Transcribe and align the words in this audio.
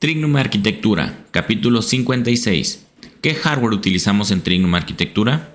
Trignum 0.00 0.34
Arquitectura, 0.36 1.26
capítulo 1.30 1.82
56. 1.82 2.86
¿Qué 3.20 3.34
hardware 3.34 3.74
utilizamos 3.74 4.30
en 4.30 4.40
Trignum 4.40 4.74
Arquitectura? 4.74 5.54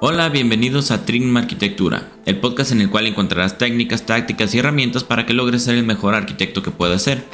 Hola, 0.00 0.28
bienvenidos 0.28 0.90
a 0.90 1.06
Trignum 1.06 1.36
Arquitectura, 1.36 2.10
el 2.26 2.38
podcast 2.38 2.72
en 2.72 2.80
el 2.80 2.90
cual 2.90 3.06
encontrarás 3.06 3.58
técnicas, 3.58 4.04
tácticas 4.06 4.52
y 4.56 4.58
herramientas 4.58 5.04
para 5.04 5.24
que 5.24 5.34
logres 5.34 5.62
ser 5.62 5.76
el 5.76 5.84
mejor 5.84 6.16
arquitecto 6.16 6.64
que 6.64 6.72
puedas 6.72 7.04
ser. 7.04 7.24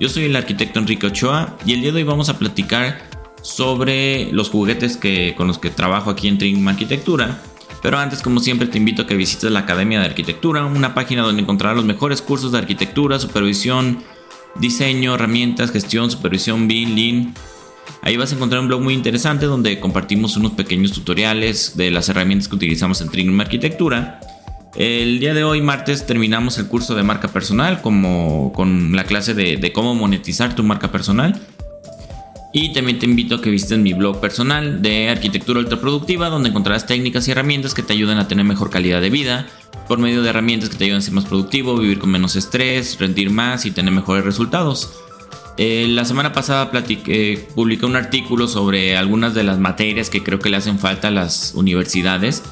Yo 0.00 0.08
soy 0.08 0.24
el 0.24 0.34
arquitecto 0.34 0.80
Enrique 0.80 1.06
Ochoa 1.06 1.56
y 1.64 1.74
el 1.74 1.82
día 1.82 1.92
de 1.92 1.98
hoy 1.98 2.02
vamos 2.02 2.28
a 2.28 2.40
platicar 2.40 3.05
sobre 3.46 4.32
los 4.32 4.50
juguetes 4.50 4.96
que, 4.96 5.34
con 5.36 5.46
los 5.46 5.58
que 5.58 5.70
trabajo 5.70 6.10
aquí 6.10 6.26
en 6.26 6.36
Trignum 6.36 6.66
Arquitectura. 6.66 7.40
Pero 7.80 7.98
antes, 7.98 8.20
como 8.20 8.40
siempre, 8.40 8.66
te 8.66 8.78
invito 8.78 9.02
a 9.02 9.06
que 9.06 9.14
visites 9.14 9.50
la 9.52 9.60
Academia 9.60 10.00
de 10.00 10.06
Arquitectura, 10.06 10.64
una 10.64 10.94
página 10.94 11.22
donde 11.22 11.42
encontrarás 11.42 11.76
los 11.76 11.84
mejores 11.84 12.22
cursos 12.22 12.50
de 12.50 12.58
arquitectura, 12.58 13.20
supervisión, 13.20 14.02
diseño, 14.56 15.14
herramientas, 15.14 15.70
gestión, 15.70 16.10
supervisión, 16.10 16.66
BIM, 16.66 16.94
Lean. 16.96 17.34
Ahí 18.02 18.16
vas 18.16 18.32
a 18.32 18.34
encontrar 18.34 18.62
un 18.62 18.66
blog 18.66 18.80
muy 18.80 18.94
interesante 18.94 19.46
donde 19.46 19.78
compartimos 19.78 20.36
unos 20.36 20.52
pequeños 20.52 20.90
tutoriales 20.90 21.76
de 21.76 21.92
las 21.92 22.08
herramientas 22.08 22.48
que 22.48 22.56
utilizamos 22.56 23.00
en 23.00 23.10
Trignum 23.10 23.40
Arquitectura. 23.40 24.18
El 24.74 25.20
día 25.20 25.34
de 25.34 25.44
hoy, 25.44 25.62
martes, 25.62 26.04
terminamos 26.04 26.58
el 26.58 26.66
curso 26.66 26.96
de 26.96 27.04
marca 27.04 27.28
personal 27.28 27.80
como 27.80 28.52
con 28.52 28.96
la 28.96 29.04
clase 29.04 29.34
de 29.34 29.72
cómo 29.72 29.94
monetizar 29.94 30.56
tu 30.56 30.64
marca 30.64 30.90
personal. 30.90 31.40
Y 32.52 32.72
también 32.72 32.98
te 32.98 33.06
invito 33.06 33.34
a 33.34 33.42
que 33.42 33.50
visites 33.50 33.78
mi 33.78 33.92
blog 33.92 34.20
personal 34.20 34.80
de 34.80 35.10
arquitectura 35.10 35.60
ultraproductiva, 35.60 36.28
donde 36.28 36.48
encontrarás 36.48 36.86
técnicas 36.86 37.28
y 37.28 37.32
herramientas 37.32 37.74
que 37.74 37.82
te 37.82 37.92
ayudan 37.92 38.18
a 38.18 38.28
tener 38.28 38.44
mejor 38.44 38.70
calidad 38.70 39.00
de 39.00 39.10
vida, 39.10 39.46
por 39.88 39.98
medio 39.98 40.22
de 40.22 40.30
herramientas 40.30 40.70
que 40.70 40.76
te 40.76 40.84
ayudan 40.84 41.00
a 41.00 41.02
ser 41.02 41.14
más 41.14 41.26
productivo, 41.26 41.76
vivir 41.76 41.98
con 41.98 42.10
menos 42.10 42.34
estrés, 42.36 42.98
rendir 42.98 43.30
más 43.30 43.66
y 43.66 43.70
tener 43.72 43.92
mejores 43.92 44.24
resultados. 44.24 45.02
Eh, 45.58 45.86
la 45.88 46.04
semana 46.04 46.32
pasada 46.32 46.70
platiqué, 46.70 47.48
publiqué 47.54 47.86
un 47.86 47.96
artículo 47.96 48.46
sobre 48.46 48.96
algunas 48.96 49.34
de 49.34 49.42
las 49.42 49.58
materias 49.58 50.10
que 50.10 50.22
creo 50.22 50.38
que 50.38 50.50
le 50.50 50.58
hacen 50.58 50.78
falta 50.78 51.08
a 51.08 51.10
las 51.10 51.52
universidades. 51.54 52.42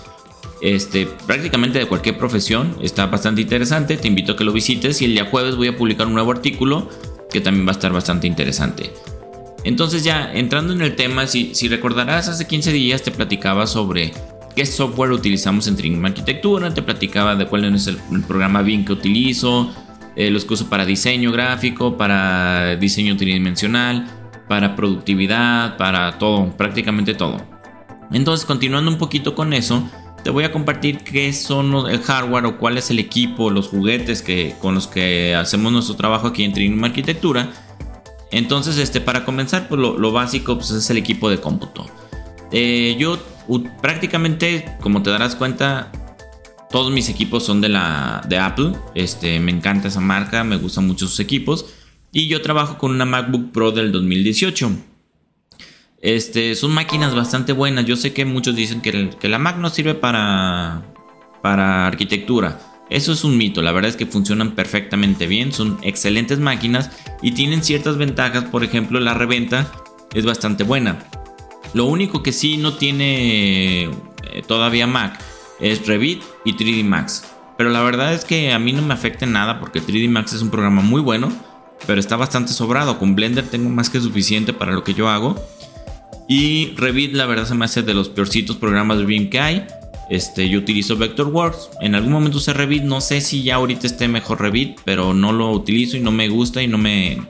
Este, 0.63 1.07
prácticamente 1.27 1.79
de 1.79 1.87
cualquier 1.87 2.17
profesión, 2.17 2.75
está 2.81 3.07
bastante 3.07 3.43
interesante, 3.43 3.99
te 3.99 4.09
invito 4.09 4.33
a 4.33 4.37
que 4.37 4.45
lo 4.45 4.53
visites 4.53 5.03
y 5.03 5.05
el 5.05 5.13
día 5.13 5.27
jueves 5.27 5.57
voy 5.57 5.69
a 5.69 5.77
publicar 5.77 6.07
un 6.07 6.15
nuevo 6.15 6.31
artículo 6.31 6.89
que 7.31 7.43
también 7.43 7.67
va 7.67 7.73
a 7.73 7.75
estar 7.75 7.93
bastante 7.93 8.27
interesante. 8.27 8.91
Entonces 9.65 10.05
ya 10.05 10.31
entrando 10.33 10.75
en 10.75 10.83
el 10.83 10.95
tema, 10.95 11.27
si, 11.27 11.53
recordarás, 11.69 12.29
hace 12.29 12.47
15 12.47 12.71
días 12.73 13.03
te 13.03 13.11
platicaba 13.11 13.67
sobre 13.67 14.13
qué 14.55 14.67
software 14.67 15.11
utilizamos 15.11 15.67
en 15.67 15.77
Trignum 15.77 16.05
Arquitectura, 16.05 16.73
te 16.73 16.83
platicaba 16.83 17.35
de 17.35 17.47
cuál 17.47 17.65
es 17.75 17.87
el, 17.87 17.97
programa 18.29 18.61
BIM 18.61 18.85
que 18.85 18.93
utilizo, 18.93 19.73
eh, 20.17 20.31
los 20.31 20.45
que 20.45 20.55
uso 20.55 20.69
para 20.69 20.85
diseño 20.85 21.33
gráfico, 21.33 21.97
para 21.97 22.77
diseño 22.77 23.17
tridimensional, 23.17 24.07
para 24.49 24.77
productividad, 24.77 25.79
para 25.79 26.19
todo, 26.19 26.55
prácticamente 26.57 27.15
todo. 27.15 27.39
Entonces, 28.13 28.45
continuando 28.45 28.91
un 28.91 28.99
poquito 28.99 29.35
con 29.35 29.55
eso, 29.55 29.89
te 30.23 30.29
voy 30.29 30.45
a 30.45 30.53
compartir 30.53 30.99
qué 30.99 31.33
son 31.33 31.91
el 31.91 32.01
hardware 32.01 32.45
o 32.45 32.59
cuál 32.59 32.77
es 32.77 32.91
el 32.91 32.99
equipo, 32.99 33.51
los 33.51 33.69
juguetes 33.69 34.21
que, 34.21 34.55
con 34.61 34.75
los 34.75 34.87
que 34.87 35.35
hacemos 35.35 35.73
nuestro 35.73 35.97
trabajo 35.97 36.27
aquí 36.27 36.45
en 36.45 36.53
Trignum 36.53 36.85
Arquitectura 36.85 37.51
entonces, 38.31 38.79
este, 38.79 39.01
para 39.01 39.25
comenzar, 39.25 39.69
pues 39.69 39.81
lo, 39.81 40.13
básico 40.13 40.57
pues, 40.57 40.71
es 40.71 40.91
el 40.91 40.97
equipo 40.97 41.31
de 41.31 41.41
cómputo. 41.41 41.87
Eh, 42.51 42.97
yo 42.99 43.19
prácticamente, 43.81 44.65
como 44.81 45.03
te 45.03 45.11
darás 45.11 45.37
cuenta, 45.37 45.93
todos 46.71 46.93
mis 46.93 47.09
equipos 47.09 47.45
son 47.45 47.61
de 47.61 47.69
la 47.69 48.25
de 48.29 48.39
Apple. 48.39 48.73
Este, 48.95 49.39
me 49.41 49.53
encanta 49.53 49.89
esa 49.89 50.01
marca, 50.01 50.45
me 50.45 50.57
gustan 50.57 50.87
mucho 50.87 51.07
sus 51.07 51.21
equipos. 51.21 51.67
Y 52.13 52.29
yo 52.29 52.43
trabajo 52.43 52.79
con 52.79 52.93
una 52.93 53.05
MacBook 53.05 53.53
Pro 53.53 53.73
del 53.73 53.93
2018. 53.93 54.71
Este, 56.01 56.55
son 56.55 56.73
máquinas 56.73 57.15
bastante 57.15 57.53
buenas. 57.53 57.87
Yo 57.87 57.97
sé 57.97 58.13
que 58.13 58.25
muchos 58.25 58.55
dicen 58.57 58.81
que, 58.81 59.11
que 59.19 59.29
la 59.29 59.39
Mac 59.39 59.57
no 59.59 59.71
sirve 59.71 59.95
para, 59.95 60.83
para 61.43 61.87
arquitectura. 61.87 62.61
Eso 62.95 63.11
es 63.11 63.25
un 63.25 63.37
mito, 63.37 63.61
la 63.61 63.73
verdad 63.73 63.91
es 63.91 63.97
que 63.97 64.07
funcionan 64.07 64.53
perfectamente 64.53 65.27
bien, 65.27 65.53
son 65.53 65.79
excelentes 65.83 66.39
máquinas 66.39 66.93
y 67.23 67.33
tienen 67.33 67.65
ciertas 67.65 67.97
ventajas, 67.97 68.45
por 68.45 68.63
ejemplo 68.63 69.01
la 69.01 69.15
reventa 69.15 69.69
es 70.15 70.25
bastante 70.25 70.63
buena. 70.63 71.05
Lo 71.73 71.87
único 71.87 72.23
que 72.23 72.31
sí 72.31 72.57
no 72.57 72.75
tiene 72.75 73.87
eh, 73.87 73.91
todavía 74.47 74.87
Mac 74.87 75.19
es 75.59 75.85
Revit 75.89 76.23
y 76.45 76.53
3D 76.53 76.85
Max. 76.85 77.25
Pero 77.59 77.71
la 77.71 77.83
verdad 77.83 78.15
es 78.15 78.25
que 78.25 78.53
a 78.53 78.61
mí 78.61 78.73
no 78.73 78.83
me 78.83 78.95
afecta 78.95 79.27
nada 79.27 79.59
porque 79.59 79.83
3D 79.83 80.09
Max 80.09 80.33
es 80.33 80.43
un 80.43 80.51
programa 80.51 80.81
muy 80.81 81.01
bueno, 81.01 81.33
pero 81.89 81.99
está 81.99 82.15
bastante 82.15 82.53
sobrado. 82.53 83.01
Con 83.01 83.17
Blender 83.17 83.45
tengo 83.45 83.71
más 83.71 83.91
que 83.91 84.01
suficiente 84.01 84.53
para 84.53 84.71
lo 84.71 84.85
que 84.85 84.95
yo 84.95 85.09
hago. 85.09 85.35
Y 86.29 86.77
Revit 86.77 87.15
la 87.15 87.27
verdad 87.27 87.47
se 87.47 87.57
me 87.57 87.65
hace 87.65 87.83
de 87.83 87.93
los 87.93 88.09
peorcitos 88.09 88.55
programas 88.57 88.99
de 88.99 89.05
BIM 89.05 89.31
que 89.31 89.41
hay. 89.41 89.67
Este, 90.11 90.49
yo 90.49 90.59
utilizo 90.59 90.97
Vectorworks. 90.97 91.71
En 91.81 91.95
algún 91.95 92.13
momento 92.13 92.39
usé 92.39 92.53
Revit. 92.53 92.83
No 92.83 93.01
sé 93.01 93.21
si 93.21 93.43
ya 93.43 93.57
ahorita 93.57 93.87
esté 93.87 94.09
mejor 94.09 94.41
Revit, 94.41 94.79
pero 94.85 95.15
no 95.15 95.33
lo 95.33 95.51
utilizo 95.51 95.97
y 95.97 96.01
no 96.01 96.11
me 96.11 96.29
gusta 96.29 96.63
y 96.63 96.69
no 96.69 96.79
me. 96.79 97.27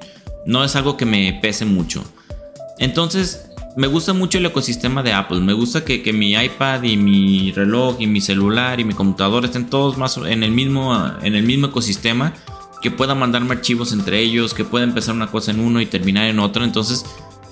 No 0.46 0.64
es 0.64 0.76
algo 0.76 0.96
que 0.96 1.06
me 1.06 1.38
pese 1.40 1.64
mucho. 1.64 2.04
Entonces, 2.78 3.50
me 3.76 3.86
gusta 3.86 4.12
mucho 4.12 4.38
el 4.38 4.46
ecosistema 4.46 5.02
de 5.02 5.12
Apple. 5.12 5.40
Me 5.40 5.52
gusta 5.52 5.84
que, 5.84 6.12
mi 6.12 6.34
iPad 6.34 6.82
y 6.82 6.96
mi 6.96 7.52
reloj 7.52 7.96
y 7.98 8.06
mi 8.06 8.20
celular 8.20 8.80
y 8.80 8.84
mi 8.84 8.94
computador 8.94 9.44
estén 9.44 9.68
todos 9.68 9.96
más 9.96 10.16
en 10.16 10.42
el 10.42 10.50
mismo, 10.50 10.94
en 11.22 11.34
el 11.34 11.44
mismo 11.44 11.68
ecosistema. 11.68 12.34
Que 12.82 12.90
pueda 12.90 13.14
mandarme 13.14 13.54
archivos 13.54 13.92
entre 13.92 14.20
ellos, 14.20 14.52
que 14.52 14.64
pueda 14.64 14.84
empezar 14.84 15.14
una 15.14 15.28
cosa 15.28 15.52
en 15.52 15.60
uno 15.60 15.80
y 15.80 15.86
terminar 15.86 16.26
en 16.26 16.38
otro. 16.38 16.64
Entonces, 16.64 17.04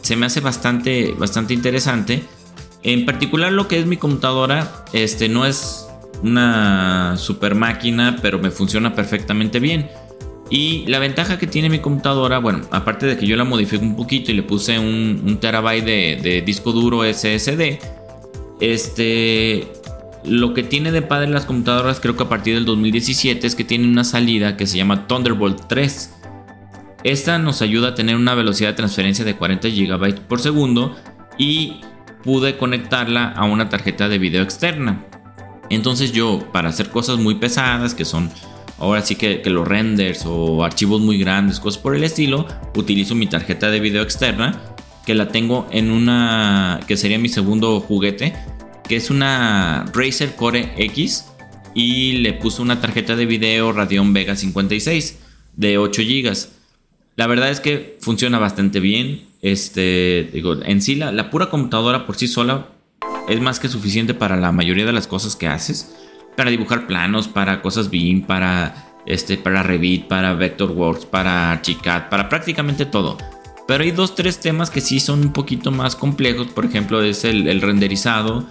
se 0.02 0.14
me 0.14 0.26
hace 0.26 0.40
bastante, 0.40 1.14
bastante 1.18 1.54
interesante. 1.54 2.22
En 2.82 3.06
particular 3.06 3.52
lo 3.52 3.68
que 3.68 3.78
es 3.78 3.86
mi 3.86 3.96
computadora, 3.96 4.84
este 4.92 5.28
no 5.28 5.46
es 5.46 5.88
una 6.22 7.16
super 7.16 7.54
máquina, 7.54 8.18
pero 8.20 8.38
me 8.38 8.50
funciona 8.50 8.94
perfectamente 8.94 9.60
bien. 9.60 9.88
Y 10.50 10.84
la 10.86 10.98
ventaja 10.98 11.38
que 11.38 11.46
tiene 11.46 11.70
mi 11.70 11.78
computadora, 11.78 12.38
bueno, 12.38 12.60
aparte 12.70 13.06
de 13.06 13.16
que 13.16 13.26
yo 13.26 13.36
la 13.36 13.44
modifico 13.44 13.82
un 13.82 13.96
poquito 13.96 14.30
y 14.30 14.34
le 14.34 14.42
puse 14.42 14.78
un, 14.78 15.38
terabyte 15.40 15.84
de, 15.84 16.42
disco 16.44 16.72
duro 16.72 17.04
SSD, 17.04 17.78
este, 18.60 19.66
lo 20.24 20.52
que 20.52 20.62
tiene 20.62 20.92
de 20.92 21.02
padre 21.02 21.30
las 21.30 21.46
computadoras, 21.46 22.00
creo 22.00 22.16
que 22.16 22.24
a 22.24 22.28
partir 22.28 22.54
del 22.54 22.64
2017, 22.64 23.46
es 23.46 23.54
que 23.54 23.64
tiene 23.64 23.86
una 23.86 24.04
salida 24.04 24.56
que 24.56 24.66
se 24.66 24.76
llama 24.76 25.06
Thunderbolt 25.06 25.68
3. 25.68 26.14
Esta 27.04 27.38
nos 27.38 27.62
ayuda 27.62 27.88
a 27.88 27.94
tener 27.94 28.16
una 28.16 28.34
velocidad 28.34 28.70
de 28.70 28.76
transferencia 28.76 29.24
de 29.24 29.36
40 29.36 29.68
GB 29.68 30.20
por 30.28 30.40
segundo 30.40 30.94
y 31.38 31.80
pude 32.22 32.56
conectarla 32.56 33.30
a 33.30 33.44
una 33.44 33.68
tarjeta 33.68 34.08
de 34.08 34.18
video 34.18 34.42
externa. 34.42 35.04
Entonces 35.70 36.12
yo, 36.12 36.50
para 36.52 36.68
hacer 36.68 36.90
cosas 36.90 37.18
muy 37.18 37.36
pesadas, 37.36 37.94
que 37.94 38.04
son 38.04 38.30
ahora 38.78 39.02
sí 39.02 39.14
que, 39.14 39.42
los 39.46 39.66
renders 39.66 40.24
o 40.26 40.64
archivos 40.64 41.00
muy 41.00 41.18
grandes, 41.18 41.60
cosas 41.60 41.80
por 41.80 41.94
el 41.94 42.04
estilo, 42.04 42.46
utilizo 42.76 43.14
mi 43.14 43.26
tarjeta 43.26 43.70
de 43.70 43.80
video 43.80 44.02
externa, 44.02 44.60
que 45.06 45.14
la 45.14 45.28
tengo 45.28 45.66
en 45.70 45.90
una, 45.90 46.80
que 46.86 46.96
sería 46.96 47.18
mi 47.18 47.28
segundo 47.28 47.80
juguete, 47.80 48.34
que 48.88 48.96
es 48.96 49.10
una 49.10 49.84
Razer 49.94 50.34
Core 50.36 50.74
X, 50.76 51.26
y 51.74 52.18
le 52.18 52.32
puse 52.34 52.60
una 52.60 52.80
tarjeta 52.80 53.16
de 53.16 53.24
video 53.24 53.72
Radeon 53.72 54.12
Vega 54.12 54.36
56 54.36 55.18
de 55.56 55.78
8 55.78 56.02
GB. 56.02 56.61
La 57.16 57.26
verdad 57.26 57.50
es 57.50 57.60
que 57.60 57.98
funciona 58.00 58.38
bastante 58.38 58.80
bien. 58.80 59.26
Este, 59.42 60.30
digo, 60.32 60.56
en 60.62 60.80
sí 60.80 60.94
la, 60.94 61.30
pura 61.30 61.50
computadora 61.50 62.06
por 62.06 62.16
sí 62.16 62.28
sola 62.28 62.68
es 63.28 63.40
más 63.40 63.60
que 63.60 63.68
suficiente 63.68 64.14
para 64.14 64.36
la 64.36 64.52
mayoría 64.52 64.86
de 64.86 64.92
las 64.92 65.06
cosas 65.06 65.36
que 65.36 65.46
haces. 65.46 65.94
Para 66.36 66.50
dibujar 66.50 66.86
planos, 66.86 67.28
para 67.28 67.60
cosas 67.60 67.90
BIM, 67.90 68.22
para, 68.22 68.94
este, 69.04 69.36
para 69.36 69.62
Revit, 69.62 70.06
para 70.06 70.32
Vectorworks, 70.32 71.04
para 71.04 71.52
Archicad, 71.52 72.08
para 72.08 72.28
prácticamente 72.30 72.86
todo. 72.86 73.18
Pero 73.68 73.84
hay 73.84 73.90
dos, 73.90 74.14
tres 74.14 74.40
temas 74.40 74.70
que 74.70 74.80
sí 74.80 74.98
son 74.98 75.20
un 75.20 75.32
poquito 75.32 75.70
más 75.70 75.94
complejos. 75.94 76.48
Por 76.48 76.64
ejemplo, 76.64 77.02
es 77.02 77.24
el, 77.24 77.60
renderizado 77.60 78.46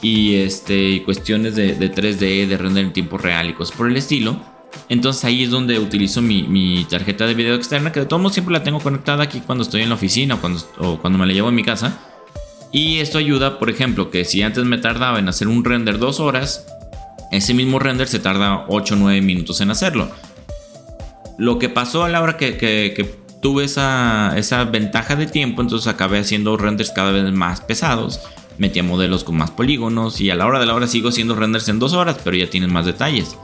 y 0.00 0.36
este, 0.36 1.02
cuestiones 1.02 1.56
de, 1.56 1.74
de 1.74 1.92
3D, 1.92 2.46
de 2.46 2.56
render 2.56 2.84
en 2.84 2.92
tiempo 2.92 3.18
real 3.18 3.50
y 3.50 3.54
cosas 3.54 3.76
por 3.76 3.88
el 3.88 3.96
estilo 3.96 4.40
entonces 4.88 5.24
ahí 5.24 5.44
es 5.44 5.50
donde 5.50 5.78
utilizo 5.78 6.22
mi, 6.22 6.86
tarjeta 6.88 7.26
de 7.26 7.34
video 7.34 7.54
externa, 7.54 7.92
que 7.92 8.00
de 8.00 8.06
todos 8.06 8.20
modos 8.22 8.34
siempre 8.34 8.52
la 8.52 8.62
tengo 8.62 8.80
conectada 8.80 9.22
aquí 9.24 9.40
cuando 9.40 9.62
estoy 9.62 9.82
en 9.82 9.90
la 9.90 9.96
oficina 9.96 10.38
o 10.78 10.98
cuando, 10.98 11.18
me 11.18 11.26
la 11.26 11.32
llevo 11.32 11.48
a 11.48 11.52
mi 11.52 11.62
casa. 11.62 11.98
Y 12.72 12.98
esto 12.98 13.18
ayuda, 13.18 13.58
por 13.58 13.70
ejemplo, 13.70 14.10
que 14.10 14.24
si 14.24 14.42
antes 14.42 14.64
me 14.64 14.78
tardaba 14.78 15.18
en 15.18 15.28
hacer 15.28 15.48
un 15.48 15.64
render 15.64 15.98
dos 15.98 16.20
horas, 16.20 16.66
ese 17.32 17.54
mismo 17.54 17.78
render 17.78 18.08
se 18.08 18.18
tarda 18.18 18.66
8 18.68 18.94
o 18.94 18.96
9 18.98 19.20
minutos 19.22 19.60
en 19.60 19.70
hacerlo. 19.70 20.10
Lo 21.38 21.58
que 21.58 21.68
pasó 21.68 22.04
a 22.04 22.08
la 22.08 22.20
hora 22.20 22.36
que, 22.36 23.18
tuve 23.40 23.64
esa, 23.64 24.36
esa 24.36 24.64
ventaja 24.64 25.16
de 25.16 25.26
tiempo, 25.26 25.62
entonces 25.62 25.86
acabé 25.86 26.18
haciendo 26.18 26.56
renders 26.56 26.90
cada 26.90 27.12
vez 27.12 27.30
más 27.32 27.60
pesados. 27.60 28.20
Metía 28.58 28.82
modelos 28.82 29.22
con 29.22 29.36
más 29.36 29.50
polígonos 29.50 30.20
y 30.20 30.30
a 30.30 30.34
la 30.34 30.46
hora 30.46 30.58
de 30.58 30.66
la 30.66 30.74
hora 30.74 30.88
sigo 30.88 31.10
haciendo 31.10 31.36
renders 31.36 31.68
en 31.68 31.78
dos 31.78 31.92
horas, 31.92 32.18
pero 32.24 32.36
ya 32.36 32.50
tienen 32.50 32.72
más 32.72 32.86
detalles. 32.86 33.36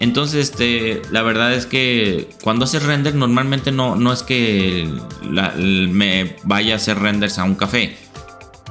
Entonces, 0.00 0.50
este, 0.50 1.02
la 1.10 1.22
verdad 1.22 1.52
es 1.54 1.66
que 1.66 2.28
cuando 2.42 2.64
haces 2.64 2.84
render, 2.84 3.14
normalmente 3.14 3.72
no, 3.72 3.96
no 3.96 4.12
es 4.12 4.22
que 4.22 4.88
me 5.22 6.36
vaya 6.44 6.74
a 6.74 6.76
hacer 6.76 6.98
renders 6.98 7.38
a 7.38 7.44
un 7.44 7.56
café. 7.56 7.96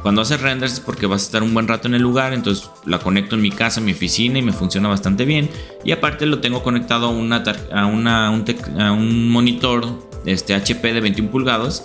Cuando 0.01 0.21
haces 0.21 0.39
renders 0.39 0.74
es 0.74 0.79
porque 0.79 1.06
vas 1.06 1.24
a 1.24 1.25
estar 1.25 1.44
un 1.44 1.53
buen 1.53 1.68
rato 1.68 1.88
en 1.89 1.95
el 1.95 2.01
lugar, 2.01 2.31
entonces 2.31 2.69
la 2.85 3.00
conecto 3.00 3.35
en 3.35 3.41
mi 3.41 3.51
casa, 3.51 3.79
en 3.81 3.88
mi 3.88 3.91
oficina 3.91 4.39
y 4.39 4.41
me 4.41 4.53
funciona 4.53 4.88
bastante 4.88 5.25
bien. 5.25 5.50
Y 5.83 5.91
aparte 5.91 6.25
lo 6.25 6.39
tengo 6.39 6.63
conectado 6.63 7.07
a, 7.07 7.09
una, 7.09 7.44
a, 7.73 7.85
un, 7.88 8.07
a 8.07 8.91
un, 8.94 9.30
monitor 9.30 10.09
este, 10.25 10.53
HP 10.53 10.94
de 10.94 11.01
21 11.01 11.30
pulgadas 11.30 11.83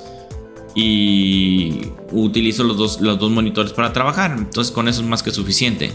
y 0.76 1.86
utilizo 2.12 2.62
los 2.62 2.76
dos, 2.76 3.00
los 3.00 3.18
dos 3.18 3.32
monitores 3.32 3.72
para 3.72 3.92
trabajar. 3.92 4.36
Entonces 4.38 4.72
con 4.72 4.86
eso 4.86 5.00
es 5.00 5.08
más 5.08 5.24
que 5.24 5.32
suficiente. 5.32 5.90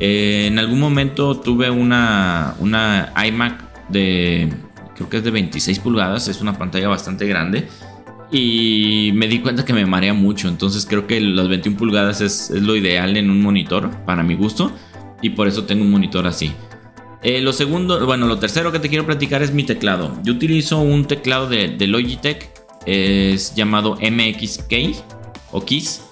Eh, 0.00 0.46
en 0.48 0.58
algún 0.58 0.80
momento 0.80 1.38
tuve 1.40 1.70
una, 1.70 2.54
una 2.58 3.12
iMac 3.26 3.88
de, 3.88 4.52
creo 4.94 5.08
que 5.08 5.18
es 5.18 5.24
de 5.24 5.30
26 5.30 5.78
pulgadas, 5.80 6.28
es 6.28 6.40
una 6.40 6.56
pantalla 6.58 6.88
bastante 6.88 7.26
grande. 7.26 7.68
Y 8.30 9.12
me 9.14 9.28
di 9.28 9.40
cuenta 9.40 9.64
que 9.64 9.72
me 9.72 9.86
marea 9.86 10.12
mucho, 10.12 10.48
entonces 10.48 10.86
creo 10.86 11.06
que 11.06 11.20
las 11.20 11.48
21 11.48 11.76
pulgadas 11.76 12.20
es, 12.20 12.50
lo 12.50 12.74
ideal 12.74 13.16
en 13.16 13.30
un 13.30 13.40
monitor, 13.40 13.90
para 14.04 14.22
mi 14.22 14.34
gusto. 14.34 14.72
Y 15.22 15.30
por 15.30 15.46
eso 15.46 15.64
tengo 15.64 15.84
un 15.84 15.90
monitor 15.90 16.26
así. 16.26 16.52
Eh, 17.22 17.40
lo 17.40 17.52
segundo, 17.52 18.04
bueno, 18.04 18.26
lo 18.26 18.38
tercero 18.38 18.72
que 18.72 18.80
te 18.80 18.88
quiero 18.88 19.06
platicar 19.06 19.42
es 19.42 19.52
mi 19.52 19.64
teclado. 19.64 20.18
Yo 20.24 20.32
utilizo 20.32 20.80
un 20.80 21.06
teclado 21.06 21.48
de, 21.48 21.68
de 21.68 21.86
Logitech, 21.86 22.50
es 22.84 23.54
llamado 23.54 23.96
MXK 23.96 24.72
o 25.52 25.64
KISS. 25.64 26.02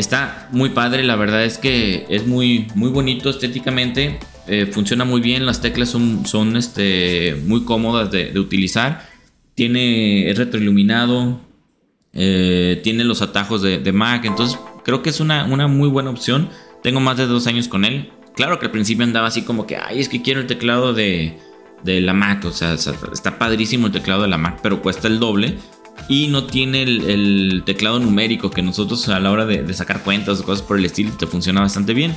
Está 0.00 0.48
muy 0.50 0.70
padre, 0.70 1.04
la 1.04 1.14
verdad 1.14 1.44
es 1.44 1.58
que 1.58 2.06
es 2.08 2.26
muy, 2.26 2.68
muy 2.74 2.88
bonito 2.88 3.28
estéticamente. 3.28 4.18
Eh, 4.46 4.64
funciona 4.64 5.04
muy 5.04 5.20
bien, 5.20 5.44
las 5.44 5.60
teclas 5.60 5.90
son, 5.90 6.24
son 6.24 6.56
este, 6.56 7.36
muy 7.44 7.66
cómodas 7.66 8.10
de, 8.10 8.32
utilizar. 8.40 9.06
Tiene, 9.54 10.30
es 10.30 10.38
retroiluminado, 10.38 11.42
eh, 12.14 12.80
tiene 12.82 13.04
los 13.04 13.20
atajos 13.20 13.60
de, 13.60 13.92
Mac, 13.92 14.24
entonces 14.24 14.58
creo 14.86 15.02
que 15.02 15.10
es 15.10 15.20
una, 15.20 15.44
una 15.44 15.68
muy 15.68 15.90
buena 15.90 16.08
opción. 16.08 16.48
Tengo 16.82 17.00
más 17.00 17.18
de 17.18 17.26
dos 17.26 17.46
años 17.46 17.68
con 17.68 17.84
él. 17.84 18.10
Claro 18.34 18.58
que 18.58 18.64
al 18.64 18.72
principio 18.72 19.04
andaba 19.04 19.26
así 19.26 19.42
como 19.42 19.66
que, 19.66 19.76
ay, 19.76 20.00
es 20.00 20.08
que 20.08 20.22
quiero 20.22 20.40
el 20.40 20.46
teclado 20.46 20.94
de, 20.94 21.36
de 21.84 22.00
la 22.00 22.14
Mac, 22.14 22.42
o 22.46 22.52
sea, 22.52 22.72
está 22.72 23.38
padrísimo 23.38 23.88
el 23.88 23.92
teclado 23.92 24.22
de 24.22 24.28
la 24.28 24.38
Mac, 24.38 24.60
pero 24.62 24.80
cuesta 24.80 25.08
el 25.08 25.18
doble 25.18 25.58
y 26.08 26.28
no 26.28 26.44
tiene 26.44 26.82
el, 26.82 27.62
teclado 27.64 27.98
numérico 28.00 28.50
que 28.50 28.62
nosotros 28.62 29.08
a 29.08 29.20
la 29.20 29.30
hora 29.30 29.46
de, 29.46 29.72
sacar 29.74 30.02
cuentas 30.02 30.40
o 30.40 30.44
cosas 30.44 30.62
por 30.62 30.78
el 30.78 30.84
estilo 30.84 31.12
te 31.12 31.26
funciona 31.26 31.60
bastante 31.60 31.94
bien. 31.94 32.14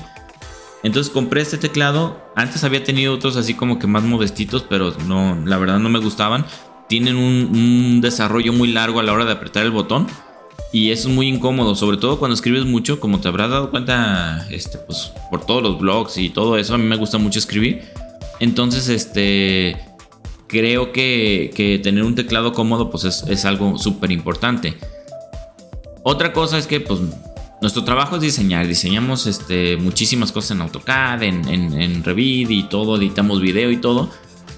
Entonces 0.84 1.12
compré 1.12 1.42
este 1.42 1.58
teclado. 1.58 2.22
Antes 2.36 2.64
había 2.64 2.84
tenido 2.84 3.14
otros 3.14 3.38
así 3.38 3.54
como 3.54 3.80
que 3.80 3.88
más 3.88 4.04
modestitos, 4.04 4.66
pero 4.68 4.94
no, 5.08 5.38
la 5.46 5.58
verdad 5.58 5.80
no 5.80 5.90
me 5.90 6.00
gustaban. 6.00 6.46
Tienen 6.90 7.16
un, 7.16 8.02
desarrollo 8.02 8.52
muy 8.52 8.68
largo 8.68 9.00
a 9.00 9.04
la 9.04 9.14
hora 9.14 9.26
de 9.26 9.32
apretar 9.32 9.64
el 9.64 9.72
botón. 9.72 10.08
Y 10.74 10.92
eso 10.92 11.08
es 11.08 11.14
muy 11.14 11.28
incómodo, 11.28 11.76
sobre 11.76 11.98
todo 11.98 12.18
cuando 12.18 12.34
escribes 12.34 12.66
mucho, 12.66 13.00
como 13.00 13.22
te 13.22 13.28
habrás 13.28 13.52
dado 13.52 13.70
cuenta 13.70 14.48
este, 14.50 14.80
pues, 14.80 15.12
por 15.30 15.46
todos 15.46 15.62
los 15.62 15.80
blogs 15.80 16.18
y 16.18 16.30
todo 16.30 16.58
eso. 16.58 16.74
A 16.74 16.78
mí 16.80 16.86
me 16.86 16.96
gusta 16.96 17.20
mucho 17.20 17.38
escribir. 17.38 17.84
Entonces, 18.40 18.90
este, 18.90 19.78
creo 20.48 20.92
que, 20.92 21.80
tener 21.84 22.04
un 22.04 22.16
teclado 22.16 22.54
cómodo 22.54 22.90
pues 22.90 23.04
es, 23.04 23.46
algo 23.46 23.78
súper 23.78 24.12
importante. 24.12 24.78
Otra 26.04 26.34
cosa 26.34 26.58
es 26.58 26.68
que 26.68 26.80
pues 26.80 27.00
nuestro 27.62 27.84
trabajo 27.84 28.18
es 28.18 28.22
diseñar, 28.22 28.68
diseñamos 28.68 29.26
este, 29.26 29.78
muchísimas 29.78 30.32
cosas 30.32 30.52
en 30.52 30.62
AutoCAD, 30.62 31.24
en, 31.24 32.04
Revit 32.04 32.52
y 32.52 32.64
todo, 32.64 32.98
editamos 32.98 33.42
video 33.42 33.72
y 33.72 33.78
todo. 33.78 34.10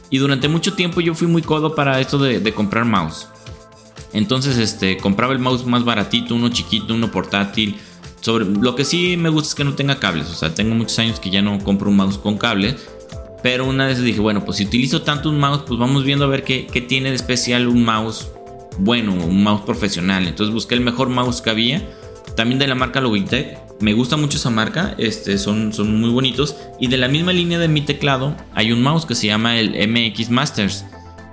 Y 0.09 0.17
durante 0.17 0.47
mucho 0.47 0.73
tiempo 0.73 1.01
yo 1.01 1.13
fui 1.13 1.27
muy 1.27 1.41
codo 1.41 1.75
para 1.75 1.99
esto 1.99 2.17
de, 2.17 2.53
comprar 2.53 2.85
mouse. 2.85 3.27
Entonces 4.13 4.57
este, 4.57 4.97
compraba 4.97 5.33
el 5.33 5.39
mouse 5.39 5.65
más 5.65 5.83
baratito, 5.83 6.35
uno 6.35 6.49
chiquito, 6.49 6.93
uno 6.93 7.11
portátil. 7.11 7.75
Sobre, 8.21 8.45
lo 8.45 8.75
que 8.75 8.85
sí 8.85 9.17
me 9.17 9.29
gusta 9.29 9.49
es 9.49 9.55
que 9.55 9.63
no 9.63 9.75
tenga 9.75 9.99
cables, 9.99 10.31
o 10.31 10.33
sea, 10.33 10.55
tengo 10.55 10.73
muchos 10.73 10.97
años 10.97 11.19
que 11.19 11.29
ya 11.29 11.43
no 11.43 11.59
compro 11.59 11.91
un 11.91 11.97
mouse 11.97 12.17
con 12.17 12.39
cables 12.39 12.75
pero 13.45 13.65
una 13.65 13.85
vez 13.85 14.01
dije, 14.01 14.19
bueno, 14.19 14.43
pues 14.43 14.57
si 14.57 14.63
utilizo 14.63 15.03
tanto 15.03 15.29
un 15.29 15.37
mouse, 15.37 15.61
pues 15.67 15.79
vamos 15.79 16.03
viendo 16.03 16.25
a 16.25 16.27
ver 16.27 16.43
qué, 16.43 16.65
tiene 16.89 17.09
de 17.09 17.15
especial 17.15 17.67
un 17.67 17.85
mouse 17.85 18.31
bueno, 18.79 19.13
un 19.13 19.43
mouse 19.43 19.61
profesional. 19.61 20.27
Entonces 20.27 20.51
busqué 20.51 20.73
el 20.73 20.81
mejor 20.81 21.09
mouse 21.09 21.43
que 21.43 21.51
había. 21.51 21.87
También 22.35 22.57
de 22.57 22.65
la 22.65 22.73
marca 22.73 23.01
Logitech. 23.01 23.59
Me 23.79 23.93
gusta 23.93 24.17
mucho 24.17 24.39
esa 24.39 24.49
marca. 24.49 24.95
Este, 24.97 25.37
son, 25.37 25.73
son 25.73 26.01
muy 26.01 26.09
bonitos. 26.09 26.55
Y 26.79 26.87
de 26.87 26.97
la 26.97 27.07
misma 27.07 27.33
línea 27.33 27.59
de 27.59 27.67
mi 27.67 27.81
teclado 27.81 28.35
hay 28.55 28.71
un 28.71 28.81
mouse 28.81 29.05
que 29.05 29.13
se 29.13 29.27
llama 29.27 29.59
el 29.59 29.75
MX 29.89 30.31
Masters. 30.31 30.83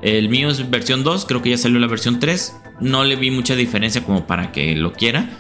El 0.02 0.28
mío 0.28 0.50
es 0.50 0.68
versión 0.68 1.04
2. 1.04 1.24
Creo 1.24 1.40
que 1.40 1.48
ya 1.48 1.56
salió 1.56 1.78
la 1.78 1.86
versión 1.86 2.20
3. 2.20 2.54
No 2.82 3.04
le 3.04 3.16
vi 3.16 3.30
mucha 3.30 3.56
diferencia 3.56 4.04
como 4.04 4.26
para 4.26 4.52
que 4.52 4.74
lo 4.74 4.92
quiera. 4.92 5.30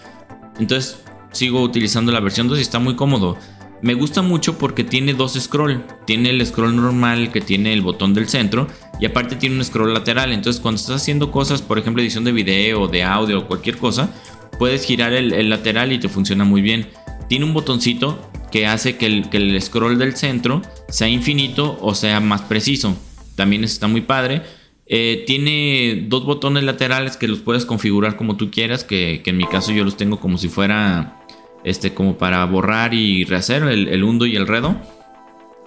Entonces 0.58 1.02
sigo 1.32 1.60
utilizando 1.60 2.12
la 2.12 2.20
versión 2.20 2.48
2 2.48 2.60
y 2.60 2.62
está 2.62 2.78
muy 2.78 2.96
cómodo. 2.96 3.36
Me 3.82 3.94
gusta 3.94 4.22
mucho 4.22 4.58
porque 4.58 4.84
tiene 4.84 5.12
dos 5.12 5.34
scroll. 5.34 5.84
Tiene 6.06 6.30
el 6.30 6.46
scroll 6.46 6.76
normal 6.76 7.32
que 7.32 7.40
tiene 7.40 7.72
el 7.72 7.82
botón 7.82 8.14
del 8.14 8.28
centro 8.28 8.68
y 9.00 9.06
aparte 9.06 9.34
tiene 9.34 9.56
un 9.56 9.64
scroll 9.64 9.92
lateral. 9.92 10.32
Entonces 10.32 10.62
cuando 10.62 10.80
estás 10.80 11.02
haciendo 11.02 11.32
cosas, 11.32 11.62
por 11.62 11.78
ejemplo 11.78 12.00
edición 12.00 12.22
de 12.22 12.30
video, 12.30 12.86
de 12.86 13.02
audio 13.02 13.40
o 13.40 13.46
cualquier 13.48 13.78
cosa, 13.78 14.14
puedes 14.56 14.84
girar 14.84 15.12
el, 15.12 15.50
lateral 15.50 15.92
y 15.92 15.98
te 15.98 16.08
funciona 16.08 16.44
muy 16.44 16.62
bien. 16.62 16.90
Tiene 17.28 17.44
un 17.44 17.54
botoncito 17.54 18.30
que 18.52 18.68
hace 18.68 18.96
que 18.96 19.06
el, 19.06 19.60
scroll 19.60 19.98
del 19.98 20.14
centro 20.16 20.62
sea 20.88 21.08
infinito 21.08 21.76
o 21.80 21.96
sea 21.96 22.20
más 22.20 22.42
preciso. 22.42 22.96
También 23.34 23.64
está 23.64 23.88
muy 23.88 24.02
padre. 24.02 24.42
Eh, 24.86 25.24
tiene 25.26 26.04
dos 26.06 26.24
botones 26.24 26.62
laterales 26.62 27.16
que 27.16 27.26
los 27.26 27.40
puedes 27.40 27.66
configurar 27.66 28.16
como 28.16 28.36
tú 28.36 28.48
quieras, 28.50 28.84
que, 28.84 29.22
que 29.24 29.30
en 29.30 29.38
mi 29.38 29.46
caso 29.46 29.72
yo 29.72 29.82
los 29.82 29.96
tengo 29.96 30.20
como 30.20 30.38
si 30.38 30.48
fuera 30.48 31.21
este, 31.64 31.94
como 31.94 32.16
para 32.18 32.44
borrar 32.44 32.94
y 32.94 33.24
rehacer 33.24 33.62
el, 33.64 33.88
el 33.88 34.04
hundo 34.04 34.26
y 34.26 34.36
el 34.36 34.46
redo. 34.46 34.76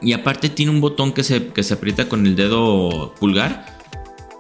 Y 0.02 0.14
aparte 0.14 0.50
tiene 0.50 0.72
un 0.72 0.82
botón 0.82 1.14
que 1.14 1.24
se, 1.24 1.48
que 1.48 1.64
se 1.64 1.74
aprieta 1.74 2.10
con 2.10 2.26
el 2.26 2.36
dedo 2.36 3.14
pulgar. 3.20 3.78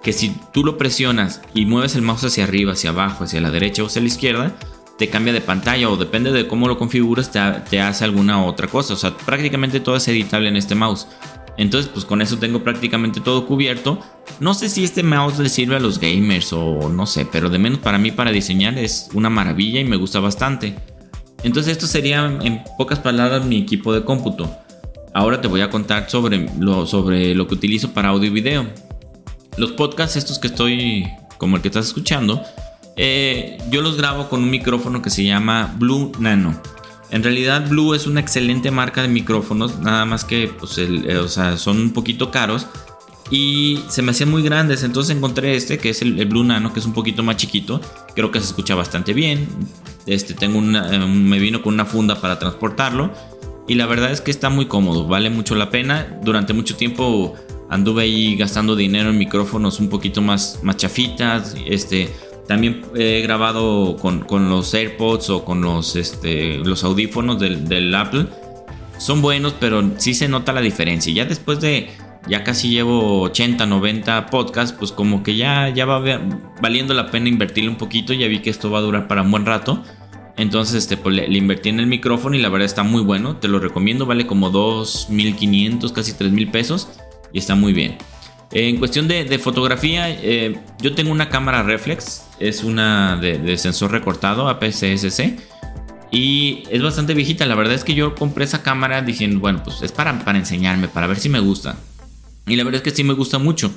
Que 0.04 0.14
si 0.14 0.36
tú 0.54 0.64
lo 0.64 0.78
presionas 0.78 1.42
y 1.54 1.66
mueves 1.66 1.96
el 1.96 2.04
mouse 2.04 2.26
hacia 2.26 2.44
arriba, 2.44 2.74
hacia 2.74 2.92
abajo, 2.92 3.24
hacia 3.24 3.42
la 3.42 3.50
derecha 3.50 3.82
o 3.82 3.88
hacia 3.88 4.02
la 4.02 4.08
izquierda, 4.08 4.56
te 4.98 5.10
cambia 5.10 5.34
de 5.34 5.42
pantalla 5.42 5.90
o 5.90 5.98
depende 5.98 6.32
de 6.32 6.48
cómo 6.48 6.68
lo 6.68 6.78
configuras, 6.78 7.32
te, 7.32 7.40
te 7.70 7.82
hace 7.82 8.06
alguna 8.06 8.46
otra 8.46 8.68
cosa. 8.68 8.94
O 8.94 8.98
sea, 8.98 9.18
prácticamente 9.18 9.80
todo 9.80 9.96
es 9.96 10.08
editable 10.08 10.50
en 10.50 10.58
este 10.58 10.76
mouse. 10.76 11.08
Entonces, 11.58 11.90
pues 11.92 12.06
con 12.06 12.22
eso 12.22 12.38
tengo 12.38 12.64
prácticamente 12.64 13.22
todo 13.22 13.48
cubierto. 13.48 14.00
No 14.40 14.54
sé 14.54 14.70
si 14.70 14.84
este 14.84 15.04
mouse 15.04 15.40
le 15.40 15.50
sirve 15.50 15.78
a 15.78 15.80
los 15.80 16.00
gamers 16.00 16.52
o 16.54 16.90
no 16.90 17.06
sé, 17.06 17.26
pero 17.26 17.50
de 17.50 17.58
menos 17.58 17.80
para 17.80 17.98
mí 17.98 18.12
para 18.12 18.32
diseñar 18.32 18.78
es 18.78 19.10
una 19.14 19.30
maravilla 19.30 19.80
y 19.80 19.86
me 19.86 19.96
gusta 19.96 20.20
bastante. 20.20 20.76
Entonces 21.46 21.74
esto 21.74 21.86
sería 21.86 22.26
en 22.42 22.64
pocas 22.76 22.98
palabras 22.98 23.46
mi 23.46 23.60
equipo 23.60 23.94
de 23.94 24.04
cómputo. 24.04 24.50
Ahora 25.14 25.42
te 25.42 25.48
voy 25.48 25.62
a 25.62 25.70
contar 25.70 26.10
sobre 26.10 26.50
lo, 26.60 26.88
sobre 26.88 27.36
lo 27.36 27.48
que 27.48 27.54
utilizo 27.54 27.94
para 27.94 28.10
audio 28.10 28.30
y 28.30 28.34
video. 28.34 28.66
Los 29.56 29.72
podcasts 29.74 30.16
estos 30.16 30.40
que 30.40 30.48
estoy, 30.48 31.08
como 31.38 31.58
el 31.58 31.62
que 31.62 31.68
estás 31.68 31.86
escuchando, 31.86 32.42
eh, 32.98 33.60
yo 33.70 33.84
los 33.84 33.96
grabo 33.96 34.28
con 34.28 34.42
un 34.42 34.50
micrófono 34.50 35.04
que 35.04 35.12
se 35.12 35.24
llama 35.24 35.76
Blue 35.78 36.14
Nano. 36.18 36.60
En 37.12 37.22
realidad 37.22 37.70
Blue 37.70 37.94
es 37.94 38.08
una 38.08 38.22
excelente 38.22 38.72
marca 38.72 39.04
de 39.04 39.08
micrófonos, 39.08 39.78
nada 39.78 40.04
más 40.06 40.26
que 40.26 40.48
pues, 40.48 40.80
eh, 40.80 41.28
son 41.58 41.78
un 41.78 41.94
poquito 41.94 42.32
caros 42.32 42.66
y 43.32 43.80
se 43.90 44.02
me 44.02 44.12
hacían 44.12 44.30
muy 44.30 44.44
grandes. 44.44 44.84
Entonces 44.84 45.16
encontré 45.16 45.56
este 45.56 45.78
que 45.78 45.90
es 45.90 46.02
el, 46.02 46.26
Blue 46.26 46.44
Nano, 46.44 46.74
que 46.74 46.80
es 46.80 46.86
un 46.86 46.94
poquito 46.94 47.24
más 47.24 47.38
chiquito. 47.38 47.82
Creo 48.16 48.32
que 48.32 48.40
se 48.40 48.48
escucha 48.48 48.76
bastante 48.76 49.14
bien. 49.14 49.48
Este, 50.06 50.34
tengo 50.34 50.60
una, 50.60 51.08
me 51.08 51.40
vino 51.40 51.62
con 51.62 51.74
una 51.74 51.86
funda 51.86 52.22
para 52.22 52.38
transportarlo. 52.40 53.12
Y 53.68 53.76
la 53.76 53.88
verdad 53.88 54.12
es 54.12 54.22
que 54.22 54.30
está 54.30 54.50
muy 54.50 54.68
cómodo, 54.68 55.08
vale 55.08 55.32
mucho 55.32 55.56
la 55.56 55.72
pena. 55.72 56.20
Durante 56.24 56.54
mucho 56.54 56.76
tiempo 56.76 57.34
anduve 57.70 58.04
ahí 58.04 58.36
gastando 58.36 58.76
dinero 58.76 59.10
en 59.10 59.18
micrófonos 59.18 59.80
un 59.80 59.90
poquito 59.90 60.22
más, 60.22 60.60
más 60.62 60.78
chafitas. 60.78 61.56
Este, 61.66 62.14
también 62.48 62.84
he 62.96 63.22
grabado 63.22 63.98
con, 63.98 64.20
con 64.20 64.52
los 64.52 64.72
AirPods 64.72 65.32
o 65.32 65.44
con 65.44 65.62
los, 65.62 65.96
este, 65.96 66.60
los 66.60 66.84
audífonos 66.84 67.40
del, 67.40 67.68
del 67.68 67.94
Apple. 67.96 68.28
Son 69.00 69.22
buenos, 69.22 69.56
pero 69.60 69.84
sí 69.98 70.14
se 70.14 70.28
nota 70.28 70.54
la 70.54 70.62
diferencia. 70.62 71.12
Ya 71.12 71.26
después 71.26 71.60
de, 71.60 71.90
ya 72.28 72.44
casi 72.44 72.70
llevo 72.70 73.22
80, 73.22 73.66
90 73.66 74.28
podcasts, 74.28 74.76
pues 74.78 74.92
como 74.92 75.24
que 75.24 75.36
ya, 75.36 75.70
ya 75.70 75.86
va 75.86 76.02
valiendo 76.62 76.94
la 76.94 77.12
pena 77.12 77.30
invertirle 77.30 77.70
un 77.70 77.78
poquito, 77.78 78.14
ya 78.14 78.28
vi 78.28 78.40
que 78.40 78.50
esto 78.50 78.72
va 78.72 78.80
a 78.80 78.82
durar 78.82 79.08
para 79.08 79.22
un 79.22 79.32
buen 79.32 79.46
rato. 79.46 79.84
Entonces 80.38 80.76
este, 80.76 80.98
pues, 80.98 81.16
le, 81.16 81.38
invertí 81.38 81.70
en 81.70 81.80
el 81.80 81.88
micrófono 81.88 82.36
y 82.36 82.42
la 82.42 82.50
verdad 82.50 82.66
está 82.66 82.84
muy 82.84 83.02
bueno, 83.02 83.38
te 83.38 83.48
lo 83.48 83.60
recomiendo, 83.60 84.06
vale 84.06 84.28
como 84.28 84.52
2.500, 84.52 85.92
casi 85.94 86.12
3.000 86.14 86.52
pesos 86.52 86.90
y 87.32 87.40
está 87.40 87.56
muy 87.56 87.74
bien. 87.74 87.98
En 88.52 88.78
cuestión 88.78 89.08
de, 89.08 89.40
fotografía, 89.40 90.10
eh, 90.10 90.58
yo 90.80 90.94
tengo 90.94 91.12
una 91.12 91.30
cámara 91.30 91.64
reflex, 91.64 92.26
es 92.40 92.64
una 92.64 93.18
de, 93.18 93.58
sensor 93.58 93.92
recortado, 93.92 94.48
APS-C, 94.50 95.38
y 96.12 96.64
es 96.70 96.82
bastante 96.82 97.14
viejita. 97.14 97.46
La 97.46 97.56
verdad 97.56 97.74
es 97.74 97.84
que 97.84 97.96
yo 97.96 98.16
compré 98.16 98.46
esa 98.46 98.62
cámara 98.62 99.02
diciendo, 99.02 99.40
bueno, 99.40 99.62
pues 99.64 99.82
es 99.82 99.92
para, 99.92 100.24
para 100.24 100.38
enseñarme, 100.38 100.88
para 100.88 101.08
ver 101.08 101.18
si 101.18 101.28
me 101.28 101.40
gusta. 101.40 101.76
Y 102.48 102.56
la 102.56 102.64
verdad 102.64 102.78
es 102.78 102.84
que 102.84 102.96
sí 102.96 103.04
me 103.04 103.14
gusta 103.14 103.38
mucho. 103.40 103.72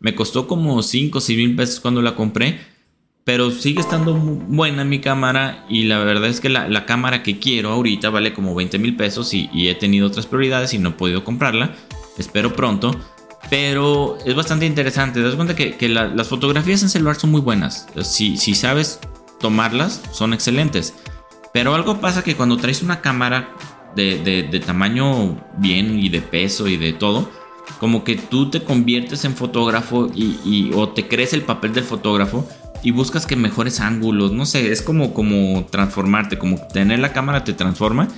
Me 0.00 0.14
costó 0.14 0.46
como 0.46 0.82
5 0.82 1.18
o 1.18 1.20
6 1.20 1.38
mil 1.38 1.56
pesos 1.56 1.80
cuando 1.80 2.02
la 2.02 2.14
compré, 2.14 2.58
pero 3.24 3.50
sigue 3.50 3.80
estando 3.80 4.14
buena 4.14 4.84
mi 4.84 5.00
cámara 5.00 5.64
y 5.68 5.84
la 5.84 5.98
verdad 5.98 6.28
es 6.28 6.40
que 6.40 6.48
la, 6.48 6.86
cámara 6.86 7.22
que 7.22 7.38
quiero 7.38 7.70
ahorita 7.70 8.10
vale 8.10 8.34
como 8.34 8.54
20 8.54 8.78
mil 8.78 8.96
pesos 8.96 9.32
y, 9.32 9.48
he 9.68 9.74
tenido 9.74 10.06
otras 10.06 10.26
prioridades 10.26 10.74
y 10.74 10.78
no 10.78 10.90
he 10.90 10.92
podido 10.92 11.24
comprarla. 11.24 11.74
Espero 12.18 12.54
pronto. 12.54 12.94
Pero 13.50 14.18
es 14.24 14.34
bastante 14.34 14.66
interesante. 14.66 15.20
Te 15.20 15.26
das 15.26 15.36
cuenta 15.36 15.54
que, 15.54 15.88
las 15.88 16.28
fotografías 16.28 16.82
en 16.82 16.88
celular 16.88 17.16
son 17.16 17.30
muy 17.30 17.40
buenas. 17.40 17.86
Si, 18.02 18.36
si 18.36 18.54
sabes 18.54 19.00
tomarlas, 19.40 20.02
son 20.12 20.32
excelentes. 20.32 20.94
Pero 21.52 21.74
algo 21.74 22.00
pasa 22.00 22.24
que 22.24 22.34
cuando 22.34 22.56
traes 22.56 22.82
una 22.82 23.00
cámara 23.00 23.54
de, 23.94 24.62
tamaño 24.66 25.40
bien 25.56 25.98
y 25.98 26.08
de 26.08 26.20
peso 26.20 26.66
y 26.68 26.76
de 26.76 26.92
todo, 26.92 27.30
como 27.78 28.04
que 28.04 28.16
tú 28.16 28.50
te 28.50 28.62
conviertes 28.62 29.24
en 29.24 29.34
fotógrafo 29.34 30.10
y, 30.14 30.70
o 30.74 30.88
te 30.90 31.08
crees 31.08 31.32
el 31.32 31.42
papel 31.42 31.72
del 31.72 31.84
fotógrafo 31.84 32.48
y 32.82 32.90
buscas 32.90 33.26
que 33.26 33.36
mejores 33.36 33.80
ángulos, 33.80 34.32
no 34.32 34.46
sé, 34.46 34.70
es 34.70 34.82
como, 34.82 35.14
como 35.14 35.64
transformarte, 35.66 36.38
como 36.38 36.58
tener 36.68 36.98
la 36.98 37.12
cámara 37.12 37.44
te 37.44 37.52
transforma 37.52 38.08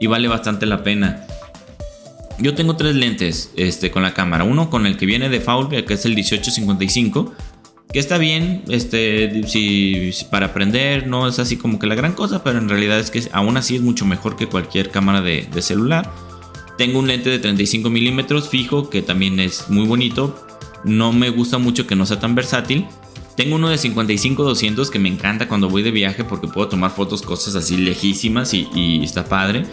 y 0.00 0.06
vale 0.06 0.28
bastante 0.28 0.66
la 0.66 0.82
pena. 0.82 1.26
Yo 2.38 2.54
tengo 2.54 2.76
tres 2.76 2.94
lentes 2.94 3.50
este, 3.56 3.90
con 3.90 4.02
la 4.02 4.12
cámara. 4.12 4.44
Uno 4.44 4.68
con 4.68 4.86
el 4.86 4.96
que 4.96 5.06
viene 5.06 5.28
de 5.28 5.40
Foul, 5.40 5.68
que 5.68 5.94
es 5.94 6.04
el 6.04 6.14
1855. 6.14 7.32
Que 7.92 7.98
está 7.98 8.18
bien, 8.18 8.62
este, 8.68 9.42
si, 9.46 10.12
para 10.30 10.46
aprender 10.46 11.06
no 11.06 11.28
es 11.28 11.38
así 11.38 11.56
como 11.56 11.78
que 11.78 11.86
la 11.86 11.94
gran 11.94 12.12
cosa, 12.12 12.42
pero 12.42 12.58
en 12.58 12.68
realidad 12.68 12.98
es 12.98 13.10
que 13.10 13.22
aún 13.32 13.56
así 13.56 13.76
es 13.76 13.80
mucho 13.80 14.04
mejor 14.04 14.36
que 14.36 14.48
cualquier 14.48 14.90
cámara 14.90 15.22
de, 15.22 15.46
celular. 15.62 16.10
Tengo 16.76 16.98
un 16.98 17.06
lente 17.06 17.30
de 17.30 17.38
35 17.38 17.88
milímetros 17.90 18.48
fijo 18.48 18.90
que 18.90 19.02
también 19.02 19.40
es 19.40 19.68
muy 19.68 19.86
bonito. 19.86 20.46
No 20.84 21.12
me 21.12 21.30
gusta 21.30 21.58
mucho 21.58 21.86
que 21.86 21.96
no 21.96 22.06
sea 22.06 22.20
tan 22.20 22.34
versátil. 22.34 22.86
Tengo 23.36 23.56
uno 23.56 23.68
de 23.68 23.76
55-200 23.76 24.88
que 24.88 24.98
me 24.98 25.08
encanta 25.08 25.48
cuando 25.48 25.68
voy 25.68 25.82
de 25.82 25.90
viaje 25.90 26.24
porque 26.24 26.48
puedo 26.48 26.68
tomar 26.68 26.90
fotos, 26.90 27.22
cosas 27.22 27.54
así 27.54 27.76
lejísimas 27.76 28.54
y, 28.54 28.68
y 28.74 29.04
está 29.04 29.24
padre. 29.26 29.64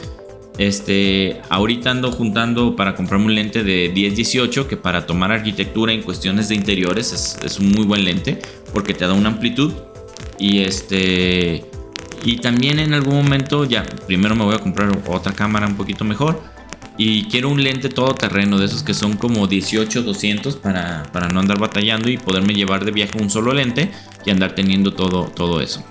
Este, 0.58 1.42
ahorita 1.50 1.90
ando 1.90 2.12
juntando 2.12 2.76
para 2.76 2.96
comprarme 2.96 3.26
un 3.26 3.36
lente 3.36 3.64
de 3.64 3.92
10-18 3.92 4.68
que 4.68 4.78
para 4.78 5.08
tomar 5.08 5.32
arquitectura 5.32 5.94
en 5.94 6.04
cuestiones 6.04 6.48
de 6.48 6.56
interiores 6.56 7.40
es, 7.44 7.60
un 7.60 7.72
muy 7.72 7.86
buen 7.86 8.06
lente 8.06 8.40
porque 8.72 8.94
te 8.94 9.08
da 9.08 9.14
una 9.14 9.30
amplitud 9.30 9.74
y 10.38 10.60
este 10.60 11.66
y 12.24 12.38
también 12.38 12.80
en 12.80 12.94
algún 12.94 13.16
momento 13.16 13.66
ya 13.66 13.84
primero 14.06 14.36
me 14.36 14.44
voy 14.44 14.54
a 14.54 14.60
comprar 14.60 14.96
otra 15.08 15.34
cámara 15.34 15.66
un 15.66 15.76
poquito 15.76 16.06
mejor 16.06 16.40
y 16.98 17.24
quiero 17.26 17.50
un 17.50 17.64
lente 17.64 17.90
todoterreno 17.90 18.60
de 18.60 18.66
esos 18.66 18.84
que 18.84 18.94
son 18.94 19.18
como 19.18 19.48
18-200 19.48 20.60
para, 20.60 21.04
para 21.12 21.30
no 21.30 21.40
andar 21.40 21.60
batallando 21.60 22.10
y 22.10 22.18
poderme 22.18 22.54
llevar 22.54 22.86
de 22.86 22.92
viaje 22.92 23.20
un 23.20 23.30
solo 23.30 23.54
lente 23.54 23.92
y 24.26 24.30
andar 24.30 24.54
teniendo 24.54 24.94
todo, 24.94 25.26
todo 25.26 25.62
eso. 25.62 25.84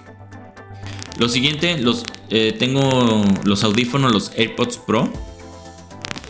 Lo 1.18 1.28
siguiente, 1.28 1.78
los, 1.78 2.04
eh, 2.30 2.54
tengo 2.58 3.24
los 3.44 3.64
audífonos, 3.64 4.12
los 4.12 4.32
AirPods 4.36 4.78
Pro. 4.78 5.12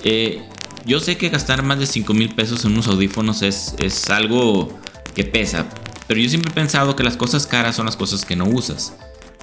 Eh, 0.04 0.42
yo 0.84 1.00
sé 1.00 1.16
que 1.16 1.28
gastar 1.28 1.62
más 1.62 1.78
de 1.78 1.86
5 1.86 2.12
mil 2.14 2.34
pesos 2.34 2.64
en 2.64 2.72
unos 2.72 2.88
audífonos 2.88 3.42
es, 3.42 3.74
es 3.78 4.10
algo 4.10 4.80
que 5.14 5.24
pesa, 5.24 5.68
pero 6.06 6.18
yo 6.18 6.28
siempre 6.28 6.50
he 6.50 6.54
pensado 6.54 6.96
que 6.96 7.04
las 7.04 7.16
cosas 7.16 7.46
caras 7.46 7.76
son 7.76 7.86
las 7.86 7.96
cosas 7.96 8.24
que 8.24 8.36
no 8.36 8.46
usas. 8.46 8.94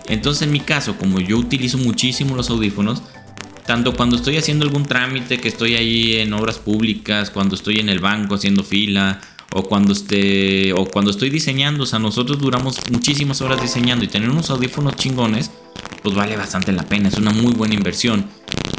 Entonces 0.08 0.42
en 0.42 0.52
mi 0.52 0.60
caso, 0.60 0.98
como 0.98 1.20
yo 1.20 1.38
utilizo 1.38 1.78
muchísimo 1.78 2.36
los 2.36 2.50
audífonos, 2.50 3.04
tanto 3.70 3.94
cuando 3.94 4.16
estoy 4.16 4.36
haciendo 4.36 4.66
algún 4.66 4.88
trámite, 4.88 5.40
que 5.40 5.48
estoy 5.48 5.76
ahí 5.76 6.16
en 6.22 6.34
obras 6.34 6.58
públicas, 6.58 7.30
cuando 7.30 7.54
estoy 7.54 7.80
en 7.80 7.90
el 7.90 8.00
banco 8.00 8.34
haciendo 8.34 8.64
fila, 8.64 9.22
o 9.54 9.62
cuando 9.62 9.94
esté 9.94 10.74
o 10.74 10.86
cuando 10.86 11.12
estoy 11.12 11.30
diseñando, 11.30 11.84
o 11.84 11.86
sea, 11.86 12.00
nosotros 12.00 12.40
duramos 12.40 12.80
muchísimas 12.90 13.42
horas 13.42 13.62
diseñando 13.62 14.04
y 14.04 14.08
tener 14.08 14.28
unos 14.28 14.50
audífonos 14.50 14.96
chingones, 14.96 15.52
pues 16.02 16.16
vale 16.16 16.36
bastante 16.36 16.72
la 16.72 16.82
pena, 16.82 17.10
es 17.10 17.20
una 17.20 17.30
muy 17.30 17.54
buena 17.54 17.76
inversión. 17.76 18.26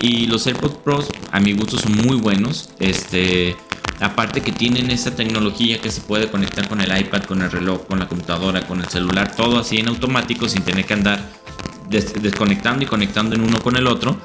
Y 0.01 0.27
los 0.27 0.45
AirPods 0.49 0.79
Pro 0.83 1.07
a 1.31 1.39
mi 1.39 1.53
gusto 1.53 1.79
son 1.79 1.93
muy 1.93 2.17
buenos, 2.17 2.71
este 2.81 3.55
aparte 4.01 4.41
que 4.41 4.51
tienen 4.51 4.91
esa 4.91 5.15
tecnología 5.15 5.81
que 5.81 5.93
se 5.93 6.01
puede 6.01 6.29
conectar 6.33 6.67
con 6.67 6.81
el 6.81 6.99
iPad, 6.99 7.23
con 7.25 7.43
el 7.43 7.51
reloj, 7.53 7.87
con 7.87 8.01
la 8.01 8.09
computadora, 8.09 8.67
con 8.67 8.81
el 8.81 8.89
celular, 8.89 9.37
todo 9.37 9.61
así 9.61 9.79
en 9.79 9.87
automático 9.87 10.49
sin 10.49 10.63
tener 10.63 10.85
que 10.85 10.95
andar 10.95 11.40
desconectando 11.89 12.85
y 12.85 12.87
conectando 12.87 13.35
en 13.35 13.43
uno 13.43 13.61
con 13.61 13.77
el 13.77 13.87
otro. 13.87 14.17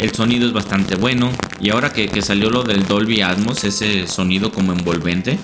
El 0.00 0.12
sonido 0.12 0.46
es 0.46 0.52
bastante 0.52 0.94
bueno. 0.94 1.30
Y 1.60 1.70
ahora 1.70 1.92
que, 1.92 2.20
salió 2.22 2.50
lo 2.50 2.62
del 2.62 2.86
Dolby 2.86 3.22
Atmos, 3.22 3.64
ese 3.64 4.06
sonido 4.06 4.52
como 4.52 4.72
envolvente, 4.72 5.38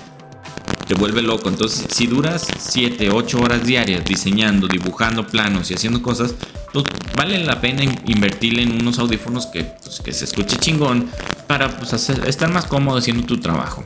te 0.87 0.93
vuelve 0.93 1.21
loco. 1.21 1.49
Entonces, 1.49 1.87
si 1.89 2.07
duras 2.07 2.47
7, 2.57 3.09
8 3.11 3.39
horas 3.39 3.65
diarias 3.65 4.05
diseñando, 4.05 4.67
dibujando 4.67 5.25
planos 5.25 5.71
y 5.71 5.73
haciendo 5.73 6.01
cosas, 6.01 6.35
pues 6.71 6.85
vale 7.15 7.43
la 7.43 7.61
pena 7.61 7.83
invertirle 8.05 8.63
en 8.63 8.81
unos 8.81 8.99
audífonos 8.99 9.47
que, 9.47 9.63
pues, 9.63 10.01
que 10.01 10.11
se 10.11 10.25
escuche 10.25 10.57
chingón 10.57 11.09
para 11.47 11.77
pues, 11.77 11.93
estar 11.93 12.51
más 12.51 12.65
cómodo 12.65 12.97
haciendo 12.97 13.25
tu 13.25 13.39
trabajo. 13.39 13.83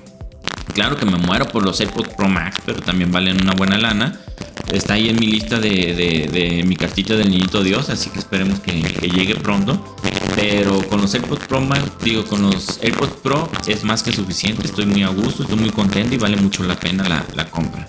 Claro 0.78 0.96
que 0.96 1.08
me 1.08 1.18
muero 1.18 1.48
por 1.48 1.64
los 1.64 1.80
AirPods 1.80 2.14
Pro 2.14 2.30
Max, 2.30 2.58
pero 2.64 2.80
también 2.82 3.12
valen 3.12 3.42
una 3.42 3.56
buena 3.56 3.80
lana. 3.80 4.20
Está 4.72 4.94
ahí 4.94 5.10
en 5.10 5.20
mi 5.20 5.26
lista 5.26 5.58
de, 5.58 6.64
mi 6.68 6.76
cartita 6.76 7.16
del 7.16 7.32
niñito 7.32 7.64
Dios, 7.64 7.90
así 7.90 8.12
que 8.12 8.20
esperemos 8.20 8.60
que, 8.60 8.74
llegue 9.10 9.34
pronto. 9.38 9.96
Pero 10.36 10.88
con 10.88 11.02
los 11.02 11.12
AirPods 11.16 11.48
Pro 11.48 11.62
Max, 11.62 11.82
digo, 12.04 12.26
con 12.26 12.44
los 12.44 12.78
AirPods 12.84 13.14
Pro 13.24 13.50
es 13.66 13.84
más 13.86 14.04
que 14.04 14.12
suficiente. 14.12 14.68
Estoy 14.68 14.86
muy 14.86 15.02
a 15.02 15.08
gusto, 15.08 15.42
estoy 15.42 15.58
muy 15.58 15.72
contento 15.72 16.14
y 16.14 16.20
vale 16.20 16.38
mucho 16.38 16.64
la 16.64 16.76
pena 16.76 17.26
la, 17.34 17.50
compra. 17.50 17.88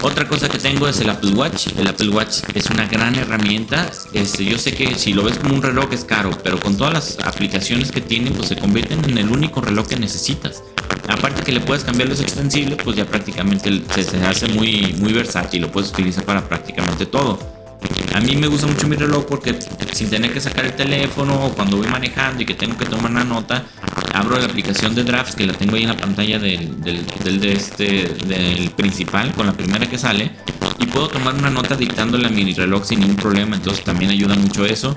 Otra 0.00 0.26
cosa 0.26 0.48
que 0.48 0.58
tengo 0.58 0.88
es 0.88 0.98
el 1.00 1.10
Apple 1.10 1.32
Watch. 1.32 1.66
El 1.76 1.88
Apple 1.88 2.08
Watch 2.08 2.38
es 2.54 2.70
una 2.70 2.86
gran 2.86 3.16
herramienta. 3.16 3.90
Este, 4.14 4.46
yo 4.46 4.56
sé 4.56 4.72
que 4.72 4.94
si 4.94 5.12
lo 5.12 5.24
ves 5.24 5.36
como 5.36 5.54
un 5.54 5.60
reloj 5.60 5.92
es 5.92 6.06
caro, 6.06 6.30
pero 6.42 6.58
con 6.58 6.78
todas 6.78 6.94
las 6.94 7.18
aplicaciones 7.26 7.92
que 7.92 8.00
tiene, 8.00 8.30
pues 8.30 8.48
se 8.48 8.56
convierten 8.56 9.04
en 9.10 9.18
el 9.18 9.28
único 9.28 9.60
reloj 9.60 9.88
que 9.88 9.96
necesitas. 9.96 10.62
Aparte 11.08 11.42
que 11.42 11.52
le 11.52 11.60
puedes 11.60 11.84
cambiar 11.84 12.08
los 12.08 12.20
extensibles, 12.20 12.78
pues 12.82 12.96
ya 12.96 13.04
prácticamente 13.04 13.82
se, 13.94 14.24
hace 14.24 14.48
muy, 14.48 14.94
muy 14.98 15.12
versátil, 15.12 15.62
lo 15.62 15.70
puedes 15.70 15.90
utilizar 15.90 16.24
para 16.24 16.46
prácticamente 16.46 17.06
todo. 17.06 17.38
A 18.14 18.20
mí 18.20 18.34
me 18.34 18.46
gusta 18.46 18.66
mucho 18.66 18.88
mi 18.88 18.96
reloj 18.96 19.26
porque 19.26 19.54
sin 19.92 20.08
tener 20.08 20.32
que 20.32 20.40
sacar 20.40 20.64
el 20.64 20.72
teléfono 20.72 21.46
o 21.46 21.50
cuando 21.50 21.76
voy 21.76 21.86
manejando 21.88 22.42
y 22.42 22.46
que 22.46 22.54
tengo 22.54 22.76
que 22.76 22.86
tomar 22.86 23.10
una 23.10 23.24
nota, 23.24 23.64
abro 24.14 24.38
la 24.38 24.46
aplicación 24.46 24.94
de 24.94 25.04
drafts 25.04 25.36
que 25.36 25.46
la 25.46 25.52
tengo 25.52 25.76
ahí 25.76 25.82
en 25.82 25.90
la 25.90 25.96
pantalla 25.96 26.38
del, 26.38 26.80
del, 26.80 27.40
de 27.40 27.52
este, 27.52 28.08
del 28.26 28.70
principal 28.70 29.32
con 29.34 29.46
la 29.46 29.52
primera 29.52 29.86
que 29.88 29.98
sale 29.98 30.32
y 30.78 30.86
puedo 30.86 31.08
tomar 31.08 31.34
una 31.34 31.50
nota 31.50 31.76
dictándole 31.76 32.26
a 32.26 32.30
mi 32.30 32.52
reloj 32.54 32.84
sin 32.84 33.00
ningún 33.00 33.16
problema, 33.16 33.56
entonces 33.56 33.84
también 33.84 34.10
ayuda 34.10 34.34
mucho 34.34 34.64
eso. 34.64 34.96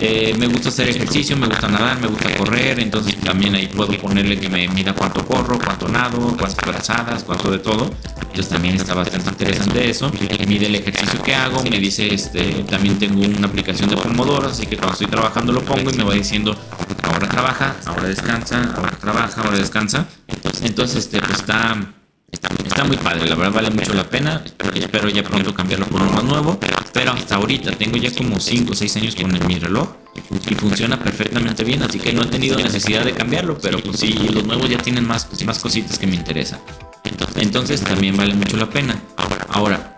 Eh, 0.00 0.32
me 0.38 0.46
gusta 0.46 0.68
hacer 0.68 0.88
ejercicio, 0.88 1.36
me 1.36 1.48
gusta 1.48 1.68
nadar, 1.68 2.00
me 2.00 2.06
gusta 2.06 2.32
correr, 2.36 2.78
entonces 2.78 3.16
también 3.16 3.56
ahí 3.56 3.66
puedo 3.66 3.92
ponerle 3.98 4.38
que 4.38 4.48
me 4.48 4.68
mida 4.68 4.94
cuánto 4.94 5.26
corro, 5.26 5.58
cuánto 5.58 5.88
nado, 5.88 6.18
cuántas 6.38 6.54
brazadas, 6.56 7.24
cuánto 7.24 7.50
de 7.50 7.58
todo. 7.58 7.90
Entonces 8.20 8.48
también 8.48 8.76
está 8.76 8.94
bastante 8.94 9.30
interesante 9.30 9.90
eso. 9.90 10.12
Mide 10.46 10.66
el 10.66 10.76
ejercicio 10.76 11.20
que 11.22 11.34
hago, 11.34 11.64
me 11.64 11.78
dice, 11.80 12.14
este, 12.14 12.64
también 12.70 12.98
tengo 12.98 13.20
una 13.26 13.48
aplicación 13.48 13.90
de 13.90 13.96
Pomodoro, 13.96 14.48
así 14.48 14.66
que 14.66 14.76
cuando 14.76 14.92
estoy 14.92 15.08
trabajando 15.08 15.52
lo 15.52 15.62
pongo 15.62 15.90
y 15.90 15.96
me 15.96 16.04
va 16.04 16.14
diciendo, 16.14 16.56
ahora 17.02 17.28
trabaja, 17.28 17.74
ahora 17.86 18.04
descansa, 18.04 18.72
ahora 18.76 18.96
trabaja, 19.00 19.42
ahora 19.42 19.58
descansa. 19.58 20.06
Entonces, 20.62 20.98
este, 20.98 21.20
pues 21.20 21.40
está 21.40 21.76
Está, 22.30 22.84
muy 22.84 22.96
padre, 22.98 23.26
la 23.26 23.34
verdad 23.34 23.52
vale 23.52 23.70
mucho 23.70 23.94
la 23.94 24.08
pena. 24.08 24.42
Espero 24.74 25.08
ya 25.08 25.22
pronto 25.22 25.54
cambiarlo 25.54 25.86
por 25.86 26.02
uno 26.02 26.12
más 26.12 26.24
nuevo. 26.24 26.58
Pero 26.92 27.12
hasta 27.12 27.36
ahorita 27.36 27.72
tengo 27.72 27.96
ya 27.96 28.14
como 28.14 28.38
5 28.38 28.72
o 28.72 28.74
6 28.74 28.96
años 28.96 29.14
con 29.14 29.46
mi 29.46 29.58
reloj 29.58 29.88
y 30.48 30.54
funciona 30.54 30.98
perfectamente 30.98 31.64
bien. 31.64 31.82
Así 31.82 31.98
que 31.98 32.12
no 32.12 32.22
he 32.22 32.26
tenido 32.26 32.56
necesidad 32.58 33.04
de 33.04 33.12
cambiarlo. 33.12 33.58
Pero 33.58 33.80
pues 33.80 34.00
sí, 34.00 34.12
los 34.32 34.44
nuevos 34.44 34.68
ya 34.68 34.78
tienen 34.78 35.06
más, 35.06 35.26
más 35.44 35.58
cositas 35.58 35.98
que 35.98 36.06
me 36.06 36.16
interesan. 36.16 36.60
Entonces 37.36 37.80
también 37.80 38.16
vale 38.16 38.34
mucho 38.34 38.56
la 38.56 38.68
pena. 38.68 39.00
Ahora, 39.48 39.96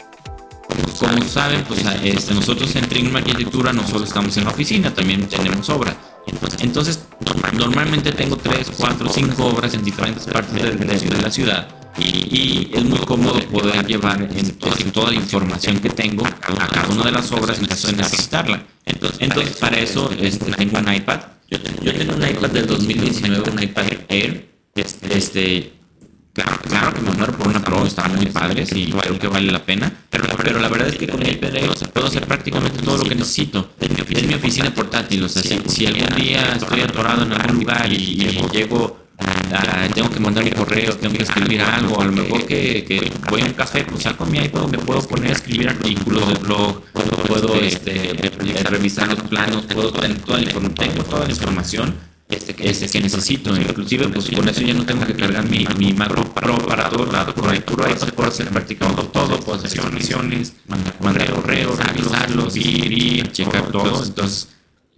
como 0.68 1.24
saben, 1.24 1.64
pues 1.64 1.84
este, 2.04 2.34
nosotros 2.34 2.74
en 2.76 2.88
Trinum 2.88 3.16
Arquitectura 3.16 3.72
no 3.72 3.86
solo 3.86 4.04
estamos 4.04 4.36
en 4.36 4.44
la 4.44 4.50
oficina, 4.50 4.94
también 4.94 5.26
tenemos 5.28 5.68
obra. 5.68 5.96
Entonces, 6.60 7.00
normalmente 7.54 8.12
tengo 8.12 8.36
3, 8.36 8.70
4, 8.76 9.08
5 9.12 9.44
obras 9.46 9.74
en 9.74 9.82
diferentes 9.82 10.26
partes 10.26 10.78
de 10.78 11.22
la 11.22 11.30
ciudad 11.30 11.79
y, 12.00 12.70
es 12.72 12.84
muy 12.84 12.98
cómodo 13.00 13.38
poder 13.48 13.86
llevar 13.86 14.22
en, 14.22 14.52
toda 14.92 15.10
la 15.10 15.16
información 15.16 15.78
que 15.78 15.90
tengo 15.90 16.24
a 16.26 16.66
cada 16.68 16.88
una 16.88 17.04
de 17.04 17.12
las 17.12 17.30
obras 17.32 17.58
en 17.58 17.66
caso 17.66 17.88
de 17.88 17.96
necesitarla. 17.96 18.64
Entonces, 18.84 19.56
para 19.56 19.78
eso 19.78 20.10
este, 20.20 20.50
tengo 20.52 20.78
un 20.78 20.92
iPad. 20.92 21.20
Yo 21.50 21.60
tengo 21.60 22.14
un 22.14 22.28
iPad 22.28 22.50
del 22.50 22.66
2019, 22.66 23.50
un 23.50 23.62
iPad 23.62 23.84
Air. 24.08 24.50
Este, 24.74 25.72
Claro, 26.32 26.58
claro 26.62 26.94
que 26.94 27.00
me 27.00 27.10
muero 27.10 27.32
por 27.36 27.48
una 27.48 27.60
Pro, 27.60 27.84
está 27.84 28.06
muy 28.08 28.26
padre, 28.26 28.64
sí, 28.64 28.92
creo 29.02 29.18
que 29.18 29.26
vale 29.26 29.50
la 29.50 29.64
pena. 29.64 29.92
Pero, 30.10 30.24
pero 30.36 30.60
la 30.60 30.68
verdad 30.68 30.88
es 30.88 30.96
que 30.96 31.08
con 31.08 31.22
el 31.26 31.38
PDO 31.38 31.74
puedo 31.92 32.06
hacer 32.06 32.24
prácticamente 32.26 32.82
todo 32.82 32.98
lo 32.98 33.04
que 33.04 33.16
necesito. 33.16 33.72
Es 33.80 33.90
mi 34.26 34.34
oficina 34.34 34.72
portátil, 34.72 35.24
o 35.24 35.28
sea, 35.28 35.42
si, 35.42 35.60
si 35.66 35.86
algún 35.86 36.14
día 36.16 36.52
estoy 36.52 36.82
atorado 36.82 37.24
en 37.24 37.32
algún 37.32 37.56
lugar 37.60 37.92
y, 37.92 38.14
llego 38.52 38.99
tengo 39.94 40.10
que 40.10 40.20
mandar 40.20 40.44
mi 40.44 40.50
correo, 40.50 40.96
tengo 40.96 41.14
que 41.14 41.22
escribir 41.22 41.62
algo, 41.62 42.00
a 42.00 42.04
lo 42.04 42.12
mejor 42.12 42.46
que, 42.46 42.84
que 42.84 43.12
voy 43.28 43.42
a 43.42 43.44
un 43.46 43.52
café, 43.52 43.84
pues 43.84 44.02
saco 44.02 44.26
mi 44.26 44.38
iPad 44.38 44.68
me 44.68 44.78
puedo 44.78 45.00
poner 45.06 45.30
a 45.30 45.34
escribir 45.34 45.68
artículos 45.68 46.28
del 46.28 46.38
blog, 46.38 46.82
puedo 47.26 47.54
este, 47.56 48.12
revisar 48.64 49.08
los 49.08 49.20
planos, 49.28 49.64
puedo 49.66 49.92
toda 49.92 50.08
la, 50.08 50.14
tengo 50.14 51.04
toda 51.04 51.24
la 51.24 51.30
información 51.30 52.10
este 52.30 52.54
que, 52.54 52.70
este 52.70 53.00
necesito. 53.00 53.56
Inclusive, 53.56 54.08
pues 54.08 54.30
con 54.30 54.48
eso 54.48 54.60
ya 54.62 54.74
no 54.74 54.84
tengo 54.84 55.04
que 55.04 55.14
cargar 55.14 55.48
mi, 55.48 55.66
mi 55.78 55.92
macro 55.92 56.22
pro 56.32 56.56
para 56.58 56.88
todos 56.88 57.12
lados. 57.12 57.34
Con 57.34 57.52
el 57.52 57.62
puro 57.62 57.88
iPad 57.88 58.08
puedo 58.14 58.28
hacer 58.28 58.48
prácticamente 58.48 59.02
todo, 59.12 59.40
puedo 59.40 59.60
misiones, 59.90 60.54
mandar 61.00 61.30
correos, 61.32 61.78
revisarlos, 61.78 62.56
ir, 62.56 62.92
y 62.92 63.22
checar 63.32 63.70
todo. 63.70 64.04
Entonces, 64.04 64.48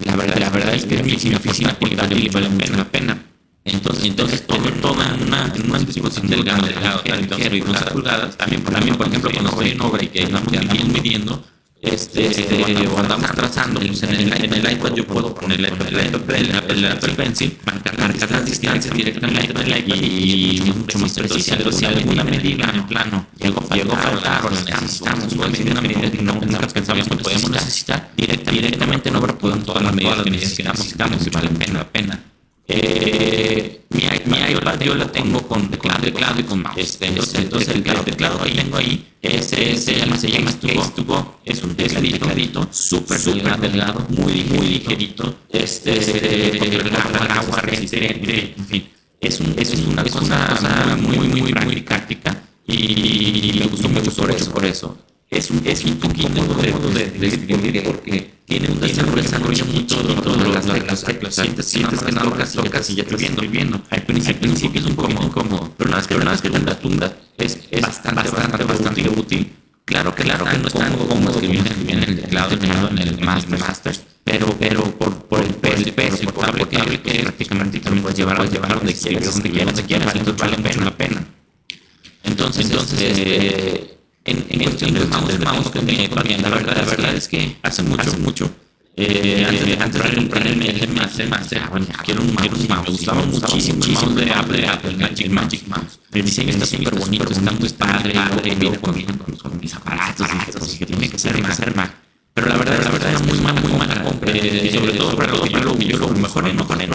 la 0.05 0.17
verdad, 0.17 0.39
la 0.39 0.51
verdad 0.51 0.75
es 0.75 0.85
que 0.85 1.03
mi 1.03 1.35
oficina 1.35 1.79
portátil 1.79 2.31
vale 2.33 2.49
mucho 2.49 2.77
la 2.77 2.85
pena. 2.85 3.32
Entonces, 3.65 4.05
entonces 4.07 4.47
todo, 4.47 4.59
toda 4.81 5.15
una, 5.15 5.53
una 5.65 5.79
disposición 5.79 6.27
delgada, 6.27 6.67
delgada, 6.67 7.03
entonces, 7.05 7.63
pulgadas, 7.93 8.37
también, 8.37 8.63
también, 8.65 8.97
por 8.97 9.07
ejemplo, 9.07 9.31
cuando 9.31 9.51
estoy 9.51 9.69
en 9.71 9.81
obra 9.81 10.03
y 10.03 10.09
que 10.09 10.23
estamos 10.25 10.53
midiendo, 10.93 11.45
este, 11.83 12.27
este, 12.29 12.87
o 12.87 12.99
andamos 12.99 13.31
trazando, 13.33 13.81
pues 13.81 14.03
en 14.05 14.11
el, 14.11 14.33
en 14.33 14.55
el 14.55 14.73
iPad 14.73 14.95
yo 14.95 15.05
puedo 15.05 15.35
poner 15.35 15.59
el, 15.59 15.67
el, 15.67 15.99
el, 15.99 16.71
el 16.71 16.87
Apple 16.87 17.15
Pencil, 17.15 17.59
marcar 17.67 18.31
las 18.31 18.45
distancias 18.45 18.95
directamente 18.95 19.51
en 19.51 19.57
el 19.59 19.79
iPad 19.79 19.97
y 19.97 20.59
es 20.59 20.77
mucho 20.77 20.99
más 21.01 21.13
precisa. 21.13 21.57
Pero 21.57 21.73
si 21.73 21.85
alguna 21.85 22.23
medida 22.23 22.71
en 22.73 22.87
plano 22.87 23.27
llegó 23.37 23.61
a 23.61 23.97
faltar 23.97 24.47
o 24.47 24.51
necesitamos, 24.51 25.33
una 25.33 25.81
medida 25.81 26.11
que 26.11 26.23
no 26.23 26.39
pensamos 26.41 27.09
que 27.09 27.17
podemos 27.17 27.51
necesitar, 27.51 28.11
directamente 28.17 29.09
en 29.09 29.17
obra 29.17 29.37
podemos 29.37 29.65
todas 29.67 29.83
las 29.83 29.95
medidas 29.95 30.23
que 30.23 30.31
necesitamos 30.31 31.27
y 31.27 31.31
vale 31.31 31.51
la 31.73 31.89
pena. 31.89 32.32
Eh, 32.75 33.83
mi, 33.91 34.03
mi 34.25 34.39
iPad 34.51 34.81
yo 34.81 34.95
la 34.95 35.07
tengo 35.13 35.47
con 35.47 35.69
teclado, 35.69 36.03
teclado 36.03 36.41
y 36.41 36.43
con 36.45 36.63
mouse. 36.63 36.79
Este, 36.79 37.07
entonces, 37.07 37.41
entonces 37.41 37.69
el 37.69 37.83
teclado 37.83 38.03
que 38.05 38.13
tengo 38.13 38.77
ahí, 38.79 39.13
ese, 39.21 39.73
ese 39.73 40.17
se 40.19 40.31
llama 40.31 40.51
Stugo, 40.51 41.41
es 41.45 41.63
un 41.63 41.75
tecladito, 41.75 42.67
súper 42.71 43.19
súper 43.19 43.61
delgado, 43.61 44.07
muy 44.09 44.45
muy 44.45 44.67
ligerito, 44.69 45.37
este, 45.51 45.99
este 45.99 46.81
agua, 47.29 47.61
resistente, 47.61 48.55
en 48.57 48.67
fin, 48.67 48.89
es, 49.21 49.41
un, 49.41 49.55
es 49.59 49.75
una 49.87 50.03
cosa 50.05 50.97
muy 50.99 51.29
muy 51.29 51.53
muy 51.53 51.83
práctica 51.83 52.43
y 52.67 53.57
me 53.59 53.67
gustó 53.67 53.89
me 53.91 54.01
gustó 54.01 54.23
por 54.23 54.31
eso, 54.31 54.51
por 54.51 54.65
eso 54.65 54.99
y 62.93 62.97
ya 62.97 63.05
te 63.05 63.17
viendo, 63.17 63.43
viendo. 63.43 63.81
Al 63.91 64.03
principio, 64.03 64.35
al 64.35 64.41
principio 64.41 64.81
es 64.81 64.87
un 64.87 64.97
poco 64.97 65.11
incómodo, 65.11 65.73
pero 65.77 65.91
vez 65.97 66.07
que, 66.07 66.15
vez 66.17 66.41
que 66.41 66.51
tundas, 66.51 66.81
tundas, 66.81 67.13
es, 67.39 67.59
es 67.71 67.81
bastante, 67.81 68.31
bastante, 68.31 68.65
bastante 68.65 69.09
útil. 69.09 69.53
Claro 69.85 70.15
que, 70.15 70.23
claro 70.23 70.45
que 70.45 70.59
no 70.59 70.69
es 70.69 70.75
tan 70.75 70.97
cómodo 70.97 71.31
escribir 71.31 71.65
en 71.89 72.03
el 72.03 72.21
teclado, 72.21 72.57
en 72.91 72.99
el 72.99 73.21
master, 73.21 73.97
pero, 74.25 74.47
pero 74.59 74.85
por, 74.97 75.15
por 75.27 75.43
el 75.43 75.55
peso, 75.55 76.23
el 76.23 76.33
portable 76.33 76.69
que, 76.69 77.23
prácticamente 77.23 77.81
también 77.81 78.03
puedes 78.03 78.17
llevar, 78.17 78.37
puedes 78.37 78.53
llevar 78.53 78.75
donde 78.75 78.95
quieras, 78.95 79.35
donde 79.35 79.51
quieras, 79.51 79.75
donde 79.75 79.85
quieras, 79.85 80.15
entonces 80.15 80.41
vale 80.41 80.57
mucho 80.57 80.81
la 80.83 80.97
pena. 80.97 81.27
Entonces, 82.23 82.67
entonces, 82.67 83.01
este 83.01 83.93
en, 84.25 84.47
en 84.49 84.63
cuestión 84.63 84.95
del 84.95 85.09
mouse, 85.09 85.29
del 85.29 85.41
mouse 85.41 85.71
que 85.71 86.09
también, 86.09 86.43
la 86.43 86.51
verdad, 86.51 86.77
la 86.77 86.85
verdad 86.85 87.15
es 87.15 87.29
que 87.29 87.57
hace 87.63 87.83
mucho, 87.83 88.03
hace 88.03 88.17
mucho. 88.19 88.51
Eh, 88.95 89.47
antes, 89.49 89.67
de, 89.67 89.83
antes 89.83 90.03
de 90.03 90.17
comprarme 90.17 90.69
el, 90.69 90.89
Master, 90.93 91.63
bueno, 91.71 91.87
quiero 92.05 92.21
un 92.21 92.35
mouse, 92.35 92.69
me 92.69 92.91
gustaba 92.91 93.23
muchísimo 93.25 93.83
el 93.85 93.93
mouse 93.93 94.15
de 94.17 94.31
Apple, 94.31 94.69
Apple, 94.69 94.97
Magic, 94.99 95.31
Magic 95.31 95.67
Mouse. 95.67 95.99
El 96.13 96.25
diseño 96.27 96.51
está 96.51 96.67
súper 96.67 96.95
bonito, 96.95 97.33
está 97.33 97.53
muy 97.53 97.69
padre, 97.71 98.13
padre, 98.13 98.55
viene 98.55 98.79
con, 98.79 98.93
con, 99.37 99.59
mis 99.59 99.75
aparatos, 99.75 100.29
y 100.75 100.79
que 100.79 100.87
tiene 100.87 101.09
que 101.09 101.19
ser 101.19 101.41
Mac, 101.41 101.55
ser 101.55 101.75
Mac. 101.75 101.95
Pero 102.35 102.49
la 102.49 102.57
verdad, 102.57 102.83
la 102.85 102.91
verdad 102.91 103.13
es 103.15 103.23
muy 103.23 103.39
mala, 103.41 103.61
muy 103.61 103.71
compra. 103.71 104.02
Eh, 104.25 104.71
sobre 104.73 104.93
todo 104.93 105.17
para 105.17 105.33
lo 105.33 105.43
que 105.43 105.51
yo 105.51 105.59
lo, 105.59 105.77
yo 105.79 105.99
lo 105.99 106.09
mejor 106.11 106.47
en, 106.49 106.57
mejor 106.57 106.81
en 106.81 106.91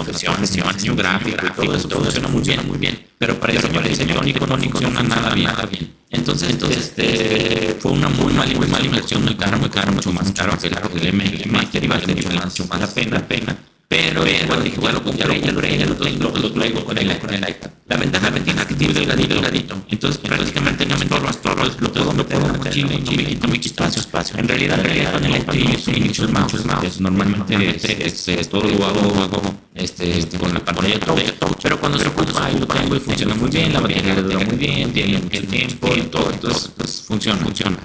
gráfico, 0.96 1.46
todo 1.56 1.76
eso, 1.76 1.88
todo 1.88 2.04
funciona 2.04 2.28
muy 2.30 2.42
bien, 2.42 2.68
muy 2.68 2.78
bien. 2.78 3.06
Pero 3.18 3.40
para 3.40 3.54
diseño, 3.54 3.82
diseño 3.82 4.22
electrónico 4.22 4.46
no 4.46 4.58
funciona 4.58 5.04
nada 5.04 5.34
bien, 5.34 5.48
nada 5.48 5.66
bien. 5.66 5.94
Entonces, 6.10 6.52
entonces 6.52 6.94
este, 6.98 7.76
fue 7.80 7.92
una 7.92 8.08
muy 8.08 8.34
mala, 8.34 8.54
muy 8.54 8.68
mala 8.68 8.86
inversión, 8.86 9.24
muy 9.24 9.36
cara, 9.36 9.58
muy 9.58 9.70
cara, 9.70 9.92
mucho 9.92 10.12
más 10.13 10.32
caro 10.32 10.58
que 10.58 10.68
el 10.68 11.48
Master 11.48 11.84
y 11.84 11.88
vale 11.88 12.16
mucho 12.16 12.66
más 12.68 12.80
la 12.80 12.88
pena, 12.88 13.20
pena. 13.28 13.58
Pero 13.88 14.28
igual 14.28 14.63
dije, 14.65 14.80
bueno, 14.82 15.02
compré, 15.02 15.39
ya 15.39 15.52
lo 15.52 15.62
ya 15.62 15.86
lo 15.86 15.95
tengo, 15.95 16.30
lo 16.30 16.52
traigo 16.52 16.84
con 16.84 16.97
el, 16.97 17.17
con 17.19 17.34
el 17.34 17.39
iPad. 17.39 17.69
La 17.88 17.95
ventaja 17.95 18.30
me 18.32 18.41
tiene 18.41 18.65
que 18.65 18.76
tiene 18.76 18.93
delgadito, 18.93 19.36
delgadito. 19.36 19.82
Entonces, 19.89 20.17
prácticamente 20.17 20.86
no 20.86 20.97
me 20.97 21.06
estorbo, 21.06 21.30
estorbo, 21.30 21.63
lo 21.80 21.93
puedo 21.93 22.12
meter 22.12 22.36
en 22.36 22.47
la 22.47 22.54
mochila 22.54 22.93
y 22.93 23.00
no 23.00 23.12
me 23.12 23.23
quito, 23.23 23.47
me 23.47 23.60
quito 23.62 23.84
espacio, 23.84 24.02
espacio. 24.02 24.38
En 24.39 24.47
realidad, 24.50 24.80
en 24.80 24.86
realidad, 24.86 25.13
con 25.13 25.23
el 25.23 25.36
iPad 25.38 25.54
yo 25.54 25.91
inicio 25.93 26.26
el 26.26 26.34
mouse, 26.34 26.65
mouse. 26.65 27.00
Normalmente, 27.00 28.06
este, 28.06 28.43
todo 28.43 28.63
lo 28.63 28.86
hago, 28.86 29.23
hago, 29.23 29.56
este, 29.73 30.19
este, 30.19 30.38
con 30.38 30.54
la 30.54 30.60
pantalla 30.60 31.00
touch. 31.00 31.60
Pero 31.63 31.80
cuando 31.80 31.97
se 31.97 32.08
ocupa, 32.08 32.45
ahí 32.45 32.60
lo 32.60 32.67
tengo 32.67 32.93
y 32.93 33.00
funciona 33.00 33.36
muy 33.36 33.50
bien, 33.50 33.71
la 33.71 33.80
batería 33.80 34.15
le 34.15 34.21
dura 34.21 34.39
muy 34.39 34.58
bien, 34.58 34.91
tiene 34.91 35.21
el 35.32 35.47
tiempo 35.47 35.95
y 35.95 36.02
todo, 36.02 36.30
entonces, 36.30 36.71
pues, 36.76 37.04
funciona, 37.04 37.39
funciona. 37.39 37.78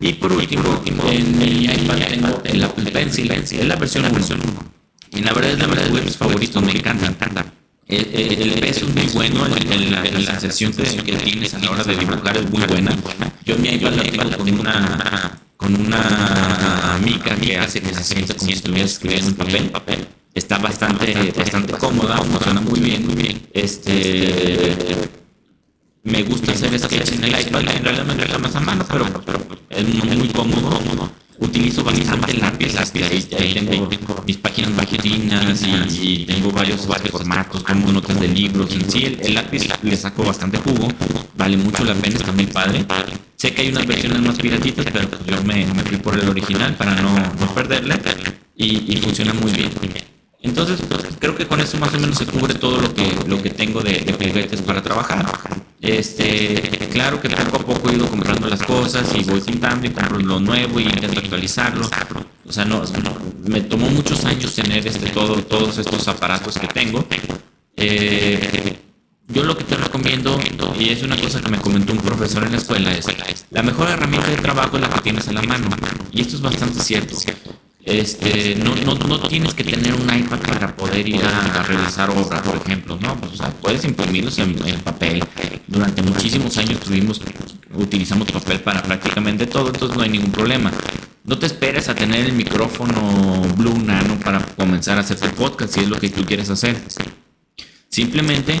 Y 0.00 0.12
por 0.12 0.32
último, 0.32 0.82
mi 0.84 1.64
iPad 1.64 1.96
tengo 2.08 2.42
el 2.44 2.62
Apple 2.62 2.90
Pencil, 2.90 3.30
es 3.32 3.64
la 3.66 3.76
versión, 3.76 4.02
la 4.02 4.10
versión 4.10 4.40
1. 4.40 4.77
Y 5.18 5.22
la 5.22 5.32
verdad, 5.32 5.58
la 5.58 5.66
verdad 5.66 5.86
es 5.86 5.94
de 5.94 6.02
mis 6.02 6.16
favoritos, 6.16 6.62
me 6.62 6.70
encantan, 6.70 7.10
encantan. 7.10 7.52
El, 7.88 8.06
el, 8.14 8.60
peso 8.60 8.86
es 8.86 8.94
muy 8.94 9.08
bueno, 9.14 9.46
en 9.46 9.90
la, 9.90 10.04
la 10.04 10.38
sensación 10.38 10.72
que, 10.72 10.84
que 10.84 11.16
tienes 11.16 11.54
a 11.54 11.58
la 11.58 11.72
hora 11.72 11.82
de 11.82 11.96
dibujar 11.96 12.36
es 12.36 12.48
muy 12.48 12.62
buena. 12.66 12.96
Yo 13.44 13.56
mi 13.58 13.68
iPad 13.70 13.94
la 13.94 14.02
tengo 14.04 14.36
con 14.36 14.60
una, 14.60 15.40
con 15.56 15.74
una 15.74 16.94
amiga 16.94 17.34
que 17.34 17.58
hace 17.58 17.80
que 17.80 17.92
se 17.94 18.04
sienta 18.04 18.34
como 18.34 18.46
si 18.46 18.56
estuviera 18.58 18.84
escribiendo 18.84 19.30
en 19.30 19.36
papel. 19.36 19.70
papel. 19.70 20.08
Está 20.34 20.58
bastante, 20.58 21.32
bastante 21.36 21.72
cómoda, 21.72 22.18
funciona 22.18 22.60
muy 22.60 22.78
bien, 22.78 23.04
muy 23.04 23.16
bien. 23.16 23.42
Este 23.52 25.08
me 26.04 26.22
gusta 26.22 26.52
hacer 26.52 26.72
esa 26.74 26.86
sketch 26.86 27.14
en 27.14 27.24
el 27.24 27.40
iPad, 27.40 27.62
en 27.76 27.84
realidad 27.84 28.04
me 28.04 28.38
más 28.38 28.54
a 28.54 28.60
mano, 28.60 28.86
pero, 28.88 29.06
pero 29.26 29.40
es 29.70 29.84
muy 30.16 30.28
cómodo, 30.28 30.70
cómodo 30.70 31.17
utilizo 31.40 31.84
bastante 31.84 32.34
lápiz, 32.34 32.74
lápiz, 32.74 33.02
ahí, 33.38 33.54
tengo 33.54 33.88
mis 34.26 34.36
páginas 34.36 34.74
bajinas 34.76 35.62
y, 36.00 36.24
tengo 36.24 36.50
varios, 36.50 36.86
varios 36.86 37.10
formatos, 37.10 37.62
como 37.62 37.92
notas 37.92 38.20
de 38.20 38.28
libros, 38.28 38.72
en 38.74 38.90
sí 38.90 39.18
el, 39.20 39.34
lápiz 39.34 39.68
le 39.82 39.96
saco 39.96 40.24
bastante 40.24 40.58
jugo, 40.58 40.88
vale 41.36 41.56
mucho 41.56 41.84
la 41.84 41.94
pena, 41.94 42.16
está 42.16 42.32
muy 42.32 42.46
padre. 42.46 42.84
Sé 43.36 43.52
que 43.52 43.62
hay 43.62 43.68
unas 43.68 43.86
versiones 43.86 44.20
más 44.20 44.38
piratitas, 44.38 44.84
pero 44.92 45.08
pues 45.08 45.20
yo 45.26 45.42
me, 45.44 45.64
me 45.66 45.82
fui 45.84 45.98
por 45.98 46.18
el 46.18 46.28
original 46.28 46.74
para 46.74 46.94
no, 47.00 47.14
no 47.14 47.54
perderle 47.54 47.94
y, 48.56 48.92
y 48.92 48.96
funciona 48.96 49.32
muy 49.34 49.52
bien. 49.52 49.70
Entonces, 50.40 50.80
creo 51.18 51.34
que 51.34 51.46
con 51.46 51.60
eso 51.60 51.78
más 51.78 51.92
o 51.94 51.98
menos 51.98 52.16
se 52.16 52.26
cubre 52.26 52.54
todo 52.54 52.80
lo 52.80 52.94
que, 52.94 53.12
lo 53.26 53.42
que 53.42 53.50
tengo 53.50 53.80
de, 53.80 54.00
de 54.00 54.62
para 54.64 54.82
trabajar. 54.82 55.26
Este, 55.80 56.88
claro 56.92 57.20
que 57.20 57.28
poco 57.28 57.56
a 57.56 57.66
poco 57.66 57.90
he 57.90 57.94
ido 57.94 58.08
comprando 58.08 58.48
las 58.48 58.62
cosas 58.62 59.08
y 59.14 59.24
voy 59.24 59.40
pintando 59.40 59.86
y 59.86 59.90
compro 59.90 60.18
lo 60.18 60.40
nuevo 60.40 60.80
y 60.80 60.84
intento 60.84 61.18
actualizarlo. 61.20 61.88
O 62.46 62.52
sea, 62.52 62.64
no, 62.64 62.82
me 63.46 63.60
tomó 63.62 63.88
muchos 63.90 64.24
años 64.24 64.54
tener 64.54 64.86
este, 64.86 65.10
todo, 65.10 65.42
todos 65.42 65.78
estos 65.78 66.06
aparatos 66.08 66.58
que 66.58 66.66
tengo. 66.68 67.04
Eh, 67.76 68.78
yo 69.28 69.44
lo 69.44 69.56
que 69.56 69.64
te 69.64 69.76
recomiendo, 69.76 70.40
y 70.78 70.88
es 70.88 71.02
una 71.02 71.16
cosa 71.20 71.40
que 71.40 71.50
me 71.50 71.58
comentó 71.58 71.92
un 71.92 71.98
profesor 71.98 72.44
en 72.44 72.52
la 72.52 72.58
escuela, 72.58 72.94
es 72.94 73.06
la 73.50 73.62
mejor 73.62 73.88
herramienta 73.90 74.28
de 74.28 74.36
trabajo 74.36 74.76
es 74.76 74.82
la 74.82 74.88
que 74.88 75.00
tienes 75.00 75.28
en 75.28 75.34
la 75.34 75.42
mano. 75.42 75.68
Y 76.12 76.22
esto 76.22 76.36
es 76.36 76.42
bastante 76.42 76.80
cierto. 76.80 77.14
Este, 77.88 78.54
no, 78.56 78.74
no, 78.76 78.94
no 78.94 79.18
tienes 79.28 79.54
que 79.54 79.64
tener 79.64 79.94
un 79.94 80.14
iPad 80.14 80.38
para 80.40 80.76
poder 80.76 81.08
ir 81.08 81.24
a, 81.24 81.62
realizar 81.62 82.10
obra, 82.10 82.42
por 82.42 82.56
ejemplo, 82.56 82.98
¿no? 83.00 83.16
Pues, 83.16 83.32
o 83.32 83.36
sea, 83.36 83.50
puedes 83.50 83.82
imprimirlos 83.84 84.38
en, 84.38 84.54
papel. 84.84 85.24
Durante 85.66 86.02
muchísimos 86.02 86.58
años 86.58 86.80
tuvimos, 86.80 87.22
utilizamos 87.74 88.30
papel 88.30 88.60
para 88.60 88.82
prácticamente 88.82 89.46
todo, 89.46 89.68
entonces 89.68 89.96
no 89.96 90.02
hay 90.02 90.10
ningún 90.10 90.32
problema. 90.32 90.70
No 91.24 91.38
te 91.38 91.46
esperes 91.46 91.88
a 91.88 91.94
tener 91.94 92.26
el 92.26 92.34
micrófono 92.34 93.40
Blue 93.56 93.78
Nano 93.78 94.20
para 94.20 94.44
comenzar 94.44 94.98
a 94.98 95.00
hacer 95.00 95.18
tu 95.18 95.28
podcast 95.30 95.72
si 95.72 95.80
es 95.80 95.88
lo 95.88 95.98
que 95.98 96.10
tú 96.10 96.26
quieres 96.26 96.50
hacer. 96.50 96.76
Simplemente 97.88 98.60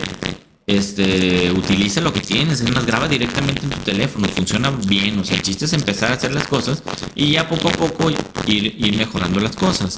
este, 0.68 1.50
utiliza 1.50 2.02
lo 2.02 2.12
que 2.12 2.20
tienes, 2.20 2.60
es 2.60 2.70
más, 2.70 2.84
graba 2.84 3.08
directamente 3.08 3.62
en 3.62 3.70
tu 3.70 3.78
teléfono, 3.78 4.28
funciona 4.28 4.70
bien, 4.70 5.18
o 5.18 5.24
sea, 5.24 5.36
el 5.36 5.42
chiste 5.42 5.64
es 5.64 5.72
empezar 5.72 6.12
a 6.12 6.14
hacer 6.14 6.34
las 6.34 6.46
cosas 6.46 6.82
y 7.14 7.32
ya 7.32 7.48
poco 7.48 7.68
a 7.68 7.72
poco 7.72 8.10
ir, 8.10 8.76
ir 8.78 8.96
mejorando 8.98 9.40
las 9.40 9.56
cosas. 9.56 9.96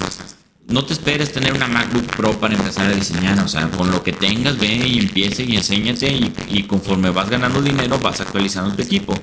no 0.67 0.85
te 0.85 0.93
esperes 0.93 1.33
tener 1.33 1.51
una 1.53 1.67
MacBook 1.67 2.05
Pro 2.15 2.39
para 2.39 2.55
empezar 2.55 2.87
a 2.87 2.95
diseñar. 2.95 3.37
O 3.39 3.47
sea, 3.49 3.69
con 3.69 3.91
lo 3.91 4.01
que 4.01 4.13
tengas, 4.13 4.57
ve 4.57 4.73
y 4.87 4.99
empiece 4.99 5.43
y 5.43 5.57
enséñate. 5.57 6.09
Y, 6.09 6.33
y 6.47 6.63
conforme 6.63 7.09
vas 7.09 7.29
ganando 7.29 7.61
dinero, 7.61 7.99
vas 7.99 8.21
actualizando 8.21 8.73
tu 8.73 8.81
equipo. 8.81 9.13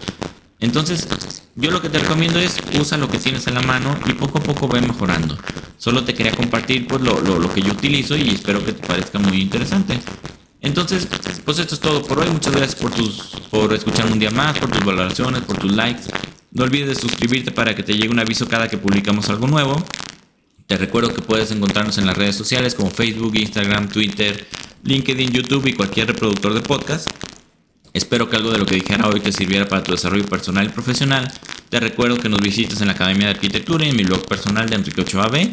Entonces, 0.61 1.09
yo 1.57 1.71
lo 1.71 1.81
que 1.81 1.89
te 1.89 1.99
recomiendo 1.99 2.39
es 2.39 2.59
usa 2.79 2.99
lo 2.99 3.09
que 3.09 3.19
tienes 3.19 3.47
en 3.47 3.55
la 3.55 3.63
mano 3.63 3.97
y 4.07 4.13
poco 4.13 4.39
a 4.39 4.43
poco 4.43 4.69
ve 4.69 4.83
mejorando. 4.83 5.39
Solo 5.79 6.05
te 6.05 6.13
quería 6.13 6.33
compartir 6.33 6.87
pues, 6.87 7.01
lo, 7.01 7.21
lo, 7.23 7.39
lo 7.39 7.55
que 7.55 7.63
yo 7.63 7.73
utilizo 7.73 8.17
y 8.17 8.29
espero 8.29 8.63
que 8.63 8.73
te 8.73 8.87
parezca 8.87 9.19
muy 9.19 9.41
interesante. 9.41 9.99
Entonces, 10.61 11.07
pues 11.44 11.59
esto 11.59 11.75
es 11.75 11.81
todo 11.81 12.03
por 12.03 12.18
hoy. 12.18 12.29
Muchas 12.31 12.55
gracias 12.55 12.81
por, 12.81 12.90
tus, 12.90 13.40
por 13.51 13.73
escuchar 13.73 14.11
un 14.11 14.18
día 14.18 14.31
más, 14.31 14.59
por 14.59 14.71
tus 14.71 14.85
valoraciones, 14.85 15.42
por 15.42 15.59
tus 15.59 15.73
likes. 15.73 16.03
No 16.51 16.64
olvides 16.64 16.88
de 16.88 16.94
suscribirte 16.94 17.53
para 17.53 17.75
que 17.75 17.83
te 17.83 17.94
llegue 17.94 18.09
un 18.09 18.18
aviso 18.18 18.49
cada 18.49 18.68
que 18.68 18.79
publicamos 18.79 19.29
algo 19.29 19.47
nuevo. 19.47 19.77
Te 20.66 20.77
recuerdo 20.77 21.14
que 21.14 21.23
puedes 21.23 21.51
encontrarnos 21.51 21.99
en 21.99 22.07
las 22.07 22.16
redes 22.16 22.37
sociales 22.37 22.75
como 22.75 22.90
Facebook, 22.90 23.35
Instagram, 23.37 23.88
Twitter, 23.88 24.47
LinkedIn, 24.85 25.31
YouTube 25.31 25.66
y 25.66 25.73
cualquier 25.73 26.09
reproductor 26.09 26.53
de 26.53 26.61
podcast. 26.61 27.09
Espero 27.94 28.29
que 28.29 28.37
algo 28.37 28.51
de 28.51 28.59
lo 28.59 28.66
que 28.66 28.75
dijera 28.75 29.09
hoy 29.09 29.21
te 29.21 29.33
sirviera 29.33 29.66
para 29.66 29.83
tu 29.83 29.92
desarrollo 29.92 30.27
personal 30.27 30.66
y 30.66 30.68
profesional. 30.68 31.33
Te 31.68 31.81
recuerdo 31.81 32.18
que 32.18 32.29
nos 32.29 32.40
visites 32.40 32.81
en 32.81 32.88
la 32.88 32.92
Academia 32.92 33.27
de 33.27 33.35
Arquitectura 33.35 33.85
y 33.85 33.90
en 33.90 33.97
mi 33.97 34.05
blog 34.05 34.27
personal 34.27 34.68
de 34.68 34.77
Enrique 34.77 35.05
8AB. 35.05 35.51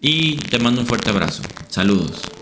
Y 0.00 0.36
te 0.36 0.58
mando 0.58 0.80
un 0.80 0.86
fuerte 0.86 1.10
abrazo. 1.10 1.42
Saludos. 1.68 2.37